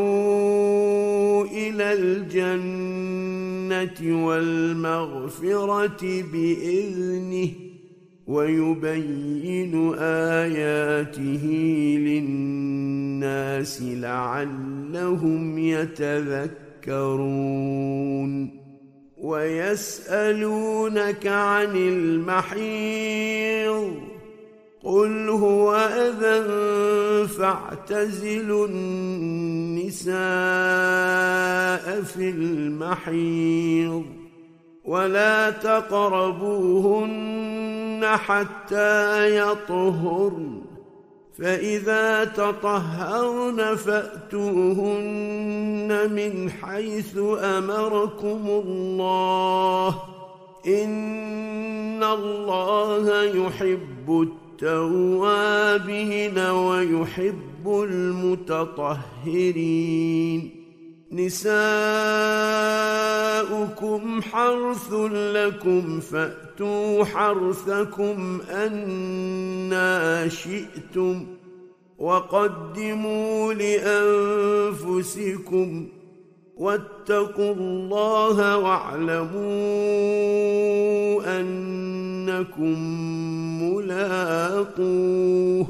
إلى 1.45 1.93
الجنة 1.93 3.27
والمغفرة 4.27 6.03
بإذنه 6.33 7.66
ويبين 8.27 9.95
آياته 9.99 11.47
للناس 12.01 13.83
لعلهم 13.83 15.59
يتذكرون. 15.59 16.57
ويس 19.17 20.07
ويسألونك 20.07 21.27
عن 21.27 21.77
المحيض 21.77 23.15
قل 24.85 25.29
هو 25.29 25.75
أذى 25.77 27.29
فاعتزلوا 27.29 28.67
النساء 28.67 30.17
في 32.03 32.31
المحيض. 32.31 34.05
ولا 34.87 35.51
تقربوهن 35.51 38.05
حتى 38.05 39.37
يطهرن. 39.37 40.63
فإذا 41.39 42.25
تطهرن 42.25 43.77
فأتوهن 43.77 45.29
من 46.13 46.51
حيث 46.51 47.19
أمركم 47.41 48.45
الله. 48.49 50.03
إن 50.67 52.05
الله 52.05 53.23
يحب 53.23 54.29
التوابين 54.63 56.39
ويحب 56.39 57.67
المتطهرين. 57.67 60.66
نساؤكم 61.13 61.47
حرث 64.23 64.93
لكم 65.13 66.01
فأتوا 66.01 67.05
حرثكم 67.05 68.41
أنا 68.51 70.29
شئتم 70.29 71.27
وقدموا 71.99 73.53
لأنفسكم 74.73 75.87
واتقوا 76.57 77.55
الله 77.55 78.59
واعلموا 78.59 79.37
أنكم 81.41 82.79
ملاقوه 83.63 85.67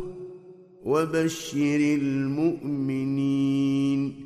وبشر 0.85 1.97
المؤمنين 2.03 4.26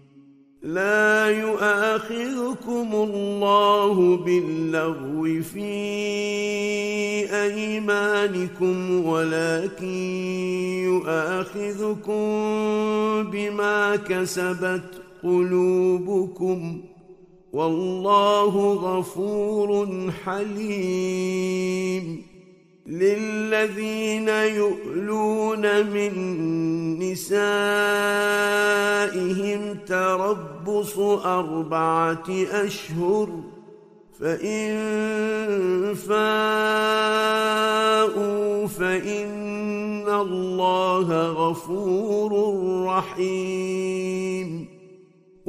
لا 0.63 1.29
يؤاخذكم 1.29 2.89
الله 2.93 4.17
باللغو 4.17 5.41
في 5.41 5.73
أيمانكم 7.43 9.05
ولكن 9.05 9.85
يؤاخذكم 10.85 12.21
بما 13.31 13.95
كسبت 13.95 15.01
قلوبكم. 15.23 16.81
والله 17.53 18.73
غفور 18.73 19.87
حليم. 20.25 22.30
للذين 22.87 24.29
يؤلون 24.29 25.85
من 25.85 26.13
نسائهم 26.99 27.41
تربص 29.87 30.99
أربعة 31.25 32.29
أشهر 32.51 33.29
فإن 34.19 34.73
فاءوا 35.95 37.01
فإن 38.67 40.09
الله 40.09 41.31
غفور 41.31 42.31
رحيم. 42.85 44.70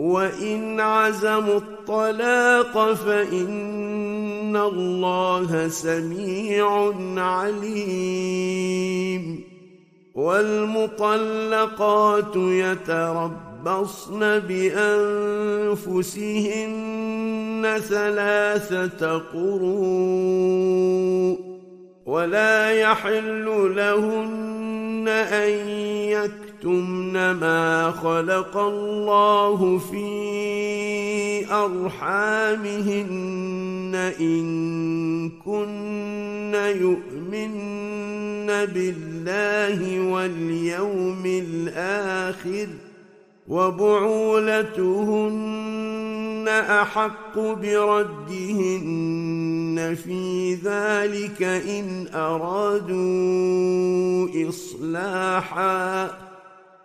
وإن 0.03 0.81
عزموا 0.81 1.57
الطلاق 1.57 2.93
فإن 2.93 4.57
الله 4.57 5.69
سميع 5.69 6.93
عليم 7.17 8.33
والمطلقات 10.15 11.57
يتربصن 12.37 13.19
بأنفسهن 14.39 14.93
ثلاثة 17.89 19.19
قروء 19.19 20.53
ولا 22.07 22.71
يحل 22.71 23.75
لهن 23.77 25.09
أن 25.09 25.69
يكتبن 26.09 26.52
يكتمن 26.63 27.31
ما 27.31 27.91
خلق 27.91 28.57
الله 28.57 29.79
في 29.79 31.53
أرحامهن 31.53 32.93
إن 34.21 35.31
كن 35.45 36.55
يؤمن 36.55 37.53
بالله 38.47 40.01
واليوم 40.13 41.23
الآخر 41.27 42.69
وبعولتهن 43.49 44.63
أحق 46.49 47.39
بردهن 47.39 48.77
في 50.05 50.55
ذلك 50.55 51.43
إن 51.43 52.07
أرادوا 52.15 53.09
إصلاحاً 54.49 56.22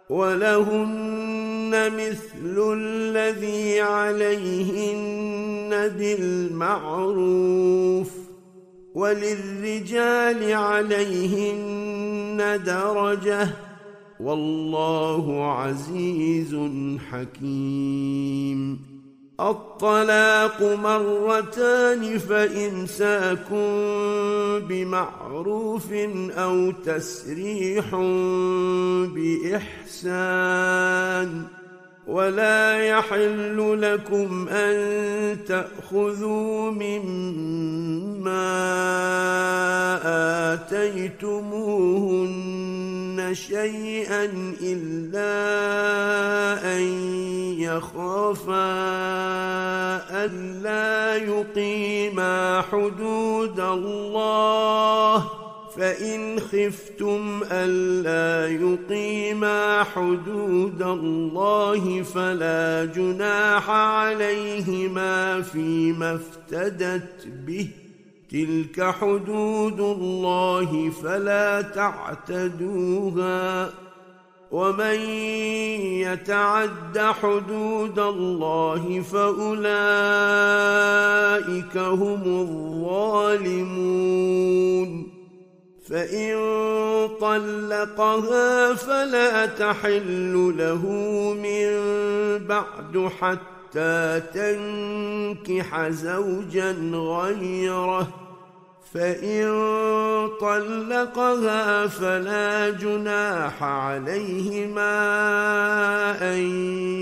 ولهن 0.10 1.92
مثل 1.92 2.74
الذي 2.74 3.82
عليهن 3.82 5.70
بالمعروف 5.98 7.48
وللرجال 8.96 10.54
عليهن 10.54 12.38
درجة 12.66 13.50
والله 14.20 15.52
عزيز 15.54 16.56
حكيم 17.12 18.97
الطلاق 19.40 20.62
مرتان 20.62 22.18
فإمساك 22.20 23.52
بمعروف 24.70 25.94
أو 26.38 26.72
تسريح 26.72 27.96
بإحسان 29.86 31.44
ولا 32.08 32.80
يحل 32.88 33.82
لكم 33.82 34.48
أن 34.50 35.38
تأخذوا 35.48 36.72
مما 36.72 38.48
آتيتموهن 40.54 41.98
شيئا 43.34 44.26
إلا 44.62 45.28
أن 46.76 46.82
يخافا 47.60 48.68
ألا 50.26 51.16
يقيما 51.16 52.62
حدود 52.72 53.60
الله 53.60 55.47
فإن 55.78 56.40
خفتم 56.40 57.42
ألا 57.52 58.56
يقيما 58.56 59.84
حدود 59.84 60.82
الله 60.82 62.02
فلا 62.02 62.86
جناح 62.96 63.70
عليهما 63.70 65.42
فيما 65.42 66.16
افتدت 66.16 67.28
به. 67.48 67.68
تلك 68.32 68.82
حدود 68.82 69.80
الله 69.80 70.90
فلا 70.90 71.62
تعتدوها. 71.62 73.70
ومن 74.52 75.00
يتعد 76.02 76.98
حدود 76.98 78.00
الله 78.00 79.02
فأولئك 79.02 79.68
هم 81.78 82.22
الظالمون. 82.26 85.17
فإن 85.90 86.38
طلقها 87.22 88.74
فلا 88.74 89.46
تحل 89.46 90.54
له 90.58 90.84
من 91.34 91.68
بعد 92.48 93.10
حتى 93.20 94.22
تنكح 94.34 95.90
زوجا 95.90 96.72
غيره. 96.94 98.08
فإن 98.94 99.48
طلقها 100.42 101.88
فلا 101.88 102.70
جناح 102.70 103.64
عليهما 103.64 104.94
أن 106.34 106.40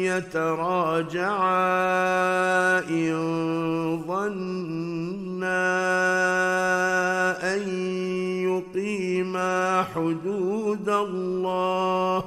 يتراجعا 0.05 1.29
إن 2.79 4.03
ظنا 4.07 4.94
حدود 9.83 10.89
الله 10.89 12.23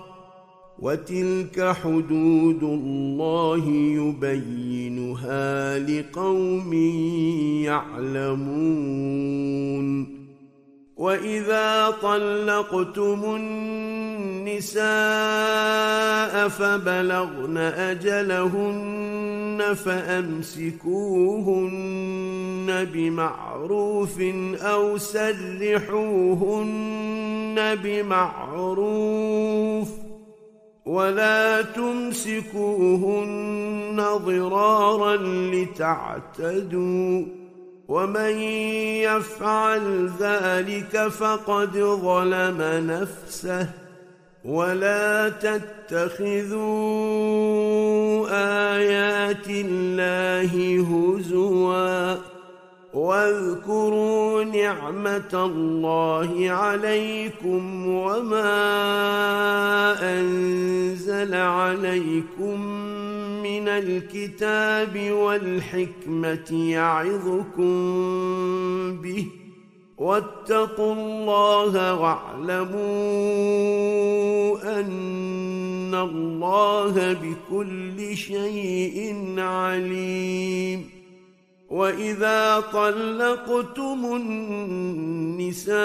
وتلك 0.78 1.76
حدود 1.82 2.62
الله 2.62 3.68
يبينها 3.68 5.78
لقوم 5.78 6.72
يعلمون 7.64 9.38
واذا 10.98 11.94
طلقتم 12.02 13.36
النساء 14.44 14.88
فبلغن 16.48 17.56
اجلهن 17.58 18.94
فامسكوهن 19.84 20.88
بمعروف 22.92 24.20
أو 24.62 24.98
سرحوهن 24.98 25.98
بمعروف 27.82 29.08
ولا 30.86 31.62
تمسكوهن 31.62 33.16
ضرارا 34.24 35.16
لتعتدوا 35.52 37.37
ومن 37.88 38.38
يفعل 39.08 40.10
ذلك 40.20 41.08
فقد 41.08 41.72
ظلم 41.78 42.62
نفسه 42.62 43.68
ولا 44.44 45.28
تتخذوا 45.28 46.58
آيات 48.76 49.48
الله 49.48 50.80
هزوا 50.80 52.14
واذكروا 52.94 54.44
نعمة 54.44 55.30
الله 55.34 56.50
عليكم 56.50 57.86
وما 57.86 58.54
أنزل 60.20 61.34
عليكم 61.34 62.60
من 63.42 63.68
الكتاب 63.68 65.10
والحكمة 65.10 66.70
يعظكم 66.70 67.72
به. 69.02 69.26
واتقوا 69.98 70.92
الله 70.94 71.94
واعلموا 71.94 72.78
أن 74.80 75.94
الله 75.94 77.12
بكل 77.12 78.16
شيء 78.16 79.14
عليم. 79.38 80.97
واذا 81.70 82.60
طلقتم 82.72 84.16
النساء 84.16 85.78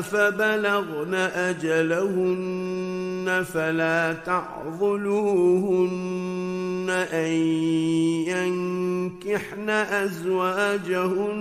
فبلغن 0.00 1.14
اجلهن 1.34 2.64
فلا 3.52 4.12
تعضلوهن 4.12 5.70
ان 7.12 7.32
ينكحن 8.28 9.70
ازواجهن 9.70 11.40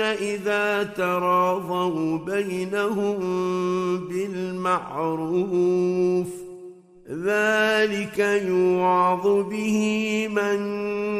اذا 0.00 0.82
تراضوا 0.82 2.18
بينهم 2.18 3.18
بالمعروف 4.08 5.60
ذلك 7.10 8.18
يوعظ 8.18 9.26
به 9.26 10.28
من 10.28 10.60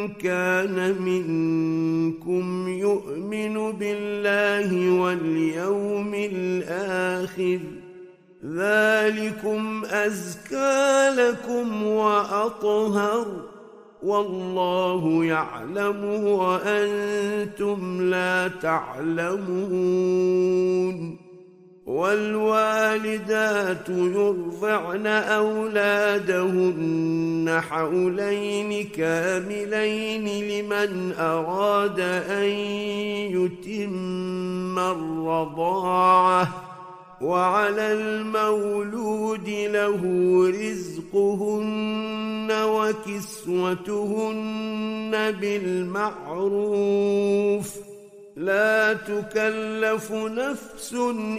كان 0.08 1.02
منكم 1.02 2.68
يؤمن 2.68 3.72
بالله 3.72 5.00
واليوم 5.00 6.14
الآخر 6.14 7.60
ذلكم 8.44 9.84
أزكى 9.84 11.10
لكم 11.16 11.86
وأطهر 11.86 13.26
والله 14.02 15.24
يعلم 15.24 16.04
وأنتم 16.24 18.02
لا 18.10 18.48
تعلمون 18.48 20.10
والوالدات 21.90 23.88
يرضعن 23.88 25.06
أولادهن 25.06 26.80
حولين 27.68 28.88
كاملين 28.88 30.24
لمن 30.24 31.12
أراد 31.18 32.00
أن 32.30 32.48
يتم 33.34 34.78
الرضاعة 34.78 36.48
وعلى 37.20 37.92
المولود 37.92 39.48
له 39.48 40.00
رزقهن 40.48 42.50
وكسوتهن 43.10 44.32
بالمعروف. 45.40 46.30
لا 48.40 48.92
تكلف 48.92 50.12
نفس 50.12 50.94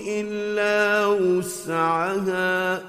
إلا 0.07 1.05
وسعها 1.05 2.81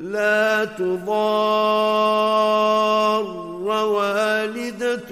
لا 0.00 0.64
تضار 0.64 2.22
والدة 3.68 5.10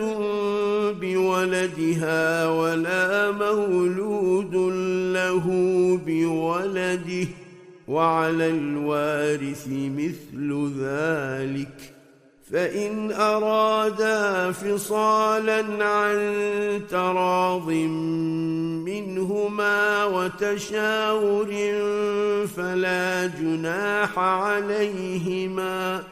بولدها 1.01 2.49
ولا 2.49 3.30
مولود 3.30 4.55
له 5.14 5.47
بولده 6.07 7.28
وعلى 7.88 8.49
الوارث 8.49 9.66
مثل 9.68 10.72
ذلك. 10.80 11.89
فإن 12.53 13.12
أرادا 13.12 14.53
فصالا 14.53 15.84
عن 15.84 16.82
تراض 16.90 17.68
منهما 18.86 20.05
وتشاور 20.05 21.48
فلا 22.57 23.26
جناح 23.26 24.18
عليهما 24.18 26.03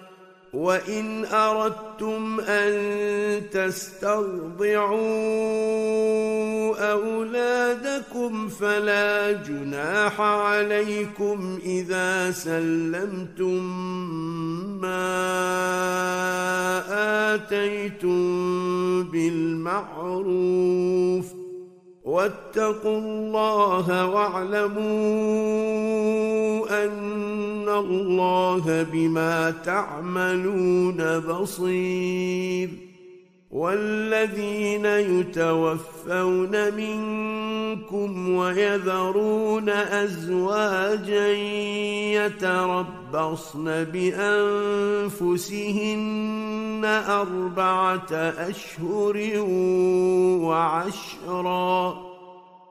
وان 0.58 1.24
اردتم 1.24 2.40
ان 2.40 3.50
تسترضعوا 3.50 4.98
اولادكم 6.92 8.48
فلا 8.48 9.32
جناح 9.32 10.20
عليكم 10.20 11.58
اذا 11.64 12.30
سلمتم 12.30 13.62
ما 14.80 15.28
اتيتم 17.34 19.02
بالمعروف 19.02 20.58
واتقوا 22.08 22.98
الله 22.98 24.06
واعلموا 24.06 24.78
أن 26.84 27.68
الله 27.68 28.86
بما 28.92 29.50
تعملون 29.50 31.18
بصير. 31.18 32.87
والذين 33.50 34.86
يتوفون 34.86 36.74
منكم 36.74 38.34
ويذرون 38.34 39.68
أزواجا 39.68 41.32
يتربصن 42.12 43.84
بأنفسهن 43.84 45.60
أربعة 47.08 48.12
أشهر 48.12 49.32
وعشرا 50.44 52.08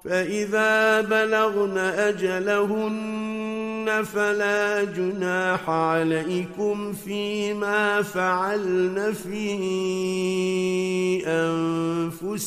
فإذا 0.03 1.01
بلغن 1.01 1.77
أجلهن 1.77 3.46
فلا 3.87 4.83
جناح 4.83 5.69
عليكم 5.69 6.93
فيما 6.93 8.01
فعلن 8.01 9.13
في 9.13 9.47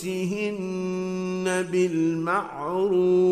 انفسهن 0.01 1.67
بالمعروف 1.73 3.31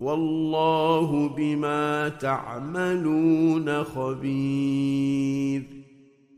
والله 0.00 1.28
بما 1.36 2.08
تعملون 2.08 3.84
خبير 3.84 5.79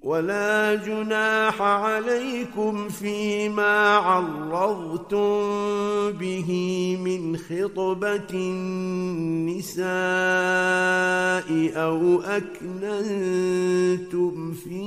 ولا 0.02 0.74
جناح 0.74 1.62
عليكم 1.62 2.88
فيما 2.88 3.96
عرضتم 3.96 5.40
به 6.10 6.50
من 7.04 7.36
خطبة 7.36 8.30
النساء 8.34 9.82
أو 11.76 12.20
أكننتم 12.20 12.92
في 14.52 14.82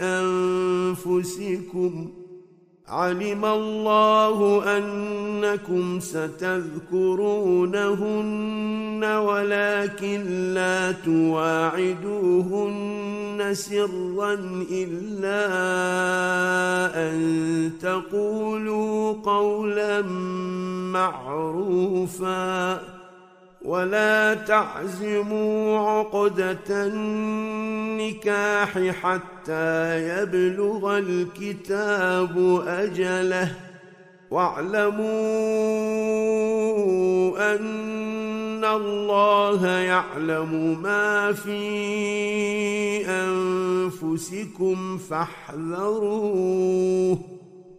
أنفسكم 0.00 2.08
ۖ 2.16 2.19
علم 2.90 3.44
الله 3.44 4.62
أنكم 4.76 6.00
ستذكرونهن 6.00 6.60
ولكن 9.04 10.52
لا 10.54 10.92
تواعدوهن 10.92 12.40
سرا 13.52 14.34
إلا 14.70 15.46
أن 17.08 17.70
تقولوا 17.80 19.12
قولا 19.12 20.02
معروفا 20.92 22.80
ولا 23.64 24.34
تعزموا 24.34 25.78
عقدة 25.78 26.68
النكاح 26.70 28.78
حتى 28.78 30.08
يبلغ 30.08 30.98
الكتاب 30.98 32.62
أجله. 32.66 33.56
واعلموا 34.30 35.00
أن 37.54 38.64
الله 38.64 39.68
يعلم 39.68 40.82
ما 40.82 41.32
في 41.32 41.60
أنفسكم 43.06 44.98
فاحذروه. 44.98 46.60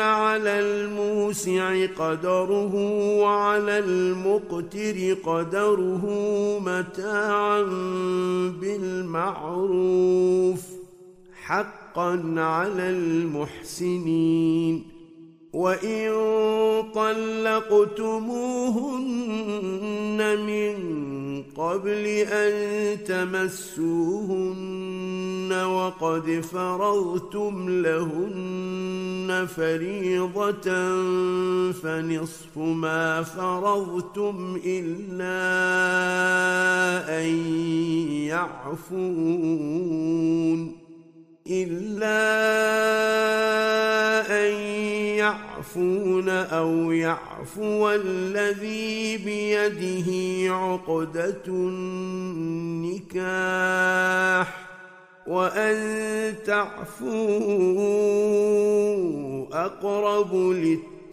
على 0.00 0.60
الموسع 0.60 1.86
قدره 1.86 2.74
وعلى 3.18 3.78
المقتر 3.78 5.16
قدره 5.24 6.04
متاعا 6.58 7.62
بالمعروف 8.60 10.60
حقا 11.44 12.34
على 12.36 12.90
المحسنين. 12.90 14.84
وإن 15.52 16.12
طلقتموهن 16.94 18.16
من 20.46 20.76
قبل 21.56 22.06
أن 22.28 23.04
تمسوهن 23.04 24.66
وقد 25.52 26.44
فرضتم 26.52 27.70
لهن 27.70 29.46
فريضة 29.56 30.62
فنصف 31.72 32.58
ما 32.58 33.22
فرضتم 33.22 34.60
إلا 34.64 35.36
أن 37.20 37.26
يعفون 38.28 39.66
إلا 41.50 42.26
أن 44.46 44.52
يعفون 45.16 46.28
أو 46.28 46.92
يعفو 46.92 47.90
الذي 47.90 49.16
بيده 49.16 50.12
عقدة 50.54 51.42
النكاح 51.46 53.26
وأن 55.26 56.34
تعفوا 56.46 57.06
أقرب 59.52 60.34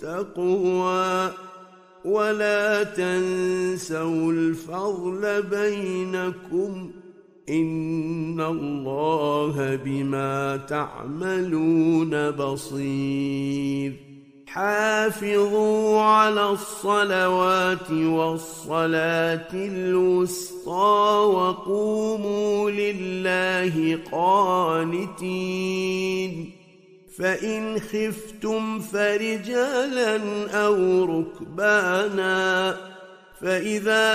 للتقوى 0.02 1.32
ولا 2.06 2.84
تنسوا 2.84 4.32
الفضل 4.32 5.44
بينكم 5.44 6.92
ۖ 7.00 7.03
ان 7.50 8.41
الله 8.41 9.76
بما 9.76 10.58
تعملون 10.58 12.32
بصير 12.32 13.94
حافظوا 14.48 16.02
على 16.02 16.50
الصلوات 16.50 17.91
والصلاه 17.91 19.54
الوسطى 19.54 21.26
وقوموا 21.34 22.72
لله 22.72 24.00
قانتين 24.12 25.84
فان 27.18 27.80
خفتم 27.80 28.80
فرجالا 28.80 30.20
أو 30.52 31.04
ركبانا 31.06 32.93
فإذا 33.44 34.10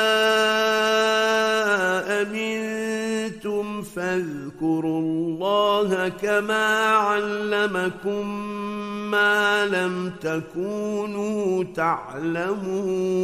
أمنتم 2.22 3.83
فاذكروا 3.83 5.01
الله 5.01 6.09
كما 6.09 6.66
علمكم 6.87 8.29
ما 9.11 9.66
لم 9.66 10.12
تكونوا 10.20 11.64
تعلمون. 11.74 13.18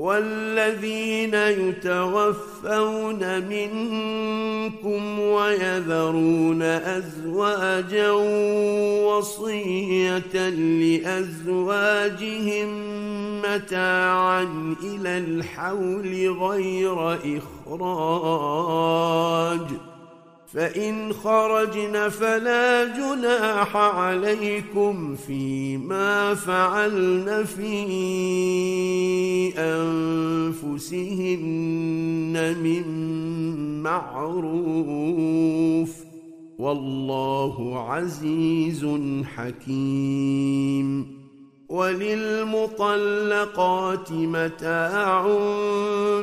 والذين 0.00 1.34
يتوفون 1.34 3.22
منكم 3.48 5.20
ويذرون 5.20 6.62
أزواجا 6.62 8.10
وصية 9.04 10.48
لأزواجهم 10.80 12.68
متاعا 13.42 14.42
إلى 14.82 15.18
الحول 15.18 16.36
غير 16.40 17.18
إخراج. 17.68 18.60
فإن 20.54 21.12
خرجن 21.12 22.08
فلا 22.08 22.84
جناح 22.84 23.76
عليكم 23.76 25.16
فيما 25.16 26.34
فعلن 26.34 27.44
في 27.44 27.82
أنفسهن 30.78 31.36
من 32.62 32.84
معروف 33.82 35.10
والله 36.58 37.88
عزيز 37.90 38.86
حكيم 39.36 41.20
وللمطلقات 41.68 42.92
متاع 44.12 45.26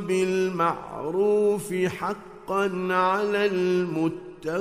بالمعروف 0.08 1.74
حق 1.74 2.37
حقا 2.48 2.94
على 2.94 3.46
المتقين. 3.46 4.58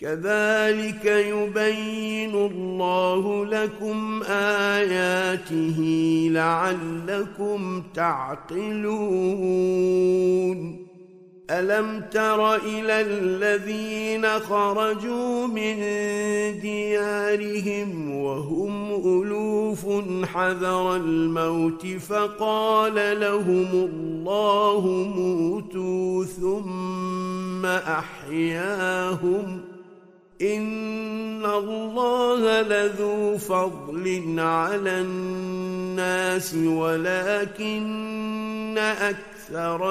كذلك 0.00 1.04
يبين 1.04 2.34
الله 2.34 3.44
لكم 3.44 4.22
آياته 4.28 5.78
لعلكم 6.32 7.82
تعقلون. 7.94 8.88
ألم 11.50 12.00
تر 12.10 12.54
إلى 12.54 13.00
الذين 13.00 14.28
خرجوا 14.28 15.46
من 15.46 15.76
ديارهم 16.60 18.14
وهم 18.14 18.90
ألوف 18.90 19.86
حذر 20.24 20.96
الموت 20.96 21.86
فقال 21.86 23.20
لهم 23.20 23.68
الله 23.72 24.86
موتوا 25.16 26.24
ثم 26.24 27.66
أحياهم 27.66 29.60
إن 30.42 31.44
الله 31.44 32.62
لذو 32.62 33.38
فضل 33.38 34.34
على 34.38 35.00
الناس 35.00 36.54
ولكن 36.54 37.88
أكثر 38.78 39.37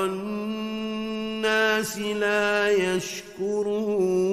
الناس 0.06 2.00
لا 2.00 2.72
يشكرون 2.96 4.28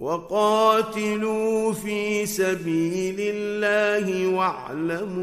وقاتلوا 0.00 1.72
في 1.72 2.26
سبيل 2.26 3.16
الله 3.18 4.26
واعلموا 4.26 5.20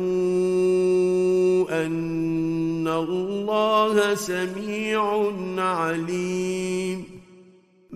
أن 1.85 2.87
الله 2.87 4.15
سميع 4.15 5.31
عليم 5.57 7.16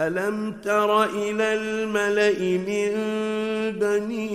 ألم 0.00 0.52
تر 0.64 1.04
إلى 1.04 1.54
الملأ 1.54 2.40
من 2.58 2.90
بني 3.78 4.26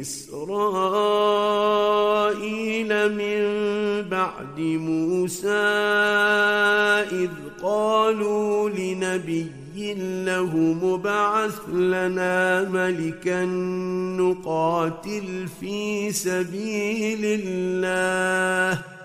إسرائيل 0.00 1.28
من 3.12 3.42
بعد 4.08 4.58
موسى 4.60 5.48
إذ 7.12 7.30
قالوا 7.62 8.70
لنبي 8.70 9.52
له 10.24 10.56
مبعث 10.56 11.68
لنا 11.68 12.64
ملكا 12.68 13.44
نقاتل 14.18 15.48
في 15.60 16.12
سبيل 16.12 17.24
الله 17.24 18.97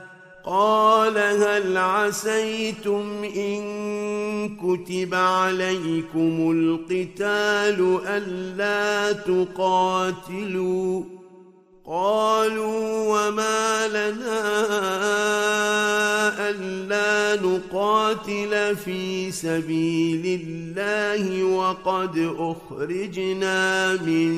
قال 0.45 1.17
هل 1.17 1.77
عسيتم 1.77 3.23
إن 3.23 3.63
كتب 4.57 5.13
عليكم 5.13 6.51
القتال 6.51 7.99
ألا 8.07 9.11
تقاتلوا 9.11 11.03
قالوا 11.85 13.27
وما 13.27 13.87
لنا 13.87 14.39
ألا 16.49 17.41
نقاتل 17.41 18.75
في 18.75 19.31
سبيل 19.31 20.41
الله 20.41 21.43
وقد 21.43 22.33
أخرجنا 22.39 23.93
من 23.93 24.33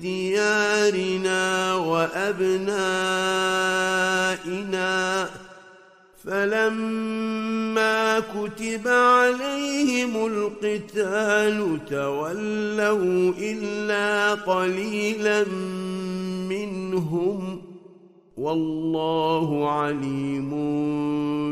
ديارنا 0.00 1.74
وأبنائنا 1.74 3.00
فلما 6.24 8.20
كتب 8.20 8.88
عليهم 8.88 10.26
القتال 10.26 11.78
تولوا 11.90 13.32
إلا 13.38 14.34
قليلا 14.34 15.44
منهم 16.48 17.62
والله 18.36 19.70
عليم 19.70 20.50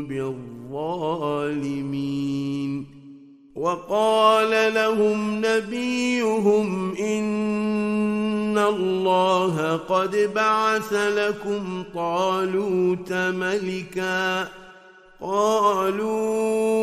بالظالمين. 0.07 1.69
وقال 3.55 4.73
لهم 4.73 5.45
نبيهم 5.45 6.95
إن 6.95 8.57
الله 8.57 9.75
قد 9.75 10.29
بعث 10.35 10.93
لكم 10.93 11.83
طالوت 11.95 13.13
ملكا 13.13 14.58
قالوا 15.21 16.79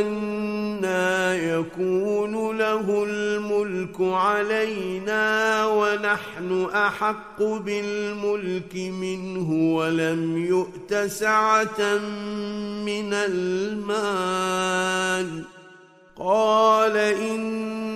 أنا 0.00 1.36
يكون 1.36 2.58
له 2.58 3.04
الملك 3.08 4.00
علينا 4.00 5.66
ونحن 5.66 6.68
أحق 6.74 7.42
بالملك 7.42 8.76
منه 8.76 9.76
ولم 9.76 10.46
يؤت 10.46 10.94
سعة 10.94 11.98
من 12.84 13.12
المال. 13.12 14.46
قال 16.18 16.96
إن 16.96 17.95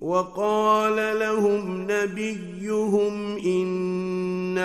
وقال 0.00 1.18
لهم 1.18 1.86
نبيهم 1.90 3.36
إن 3.36 4.58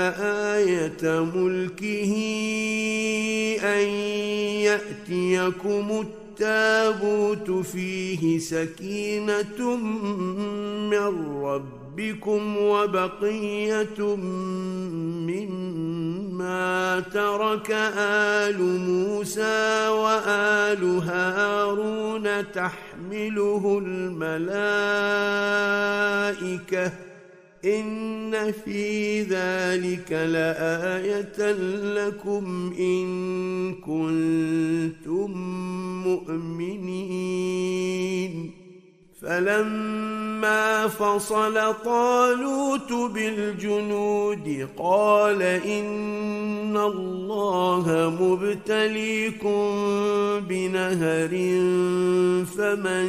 آية 0.54 1.24
ملكه 1.36 2.14
أن 3.64 3.88
يأتيكم 4.70 6.06
التابوت 6.06 7.66
فيه 7.66 8.40
سكينة 8.40 9.78
من 10.90 11.42
ربكم. 11.44 11.83
وبقية 12.58 14.16
مما 15.30 17.00
ترك 17.14 17.72
آل 17.98 18.62
موسى 18.80 19.88
وآل 19.88 20.84
هارون 20.84 22.52
تحمله 22.52 23.82
الملائكة 23.86 24.44
إن 27.66 28.52
في 28.52 29.22
ذلك 29.22 30.12
لآية 30.12 31.52
لكم 31.94 32.74
إن 32.80 33.76
كنتم 33.76 35.32
مؤمنين 36.04 37.84
فلما 39.24 40.88
فصل 40.88 41.74
طالوت 41.86 42.94
بالجنود 43.14 44.68
قال 44.78 45.42
إن 45.42 46.78
الله 46.78 48.18
مبتليكم 48.22 49.72
بنهر 50.50 51.30
فمن 52.46 53.06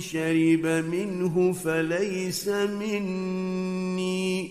شرب 0.00 0.66
منه 0.66 1.52
فليس 1.52 2.48
مني. 2.48 4.50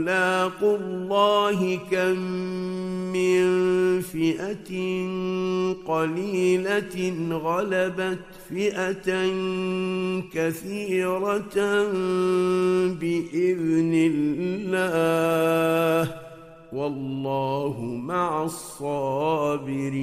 ملاق 0.00 0.60
الله 0.62 1.78
كم 1.90 2.18
من 3.12 3.42
فئة 4.00 4.72
قليلة 5.86 6.96
غلبت 7.30 8.18
فئة 8.48 9.10
كثيرة 10.32 11.56
بإذن 13.00 13.92
الله 14.12 16.14
والله 16.72 17.76
مع 18.04 18.44
الصابرين. 18.44 19.94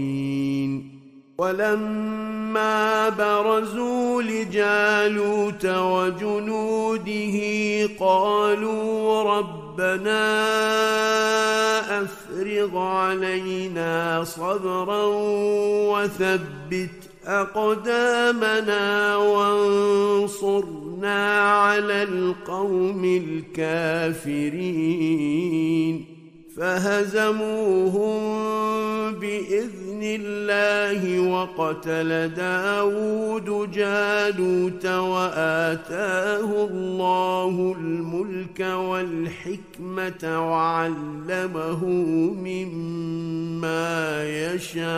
ولما 1.39 3.10
برزوا 3.10 4.22
لجالوت 4.22 5.66
وجنوده 5.66 7.36
قالوا 8.00 9.24
ربنا 9.78 10.25
أفرغ 12.01 12.78
علينا 12.78 14.23
صبرا 14.23 15.05
وثبت 15.93 16.89
أقدامنا 17.25 19.15
وانصرنا 19.15 20.71
على 21.51 22.03
القوم 22.03 23.05
الكافرين. 23.55 24.57
فهزموهم 26.58 28.22
بإذن 29.14 30.01
الله 30.03 31.20
وقتل 31.20 32.30
داود 32.30 33.72
جالوت 33.72 34.86
وآتاه 34.86 36.68
الله 36.72 37.76
الملك 37.80 38.60
والحكمة 38.60 40.49
وعلمه 40.51 41.86
مما 42.45 44.24
يشاء. 44.55 44.97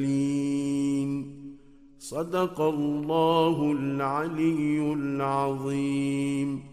صدق 1.99 2.61
الله 2.61 3.71
العلي 3.71 4.93
العظيم. 4.93 6.70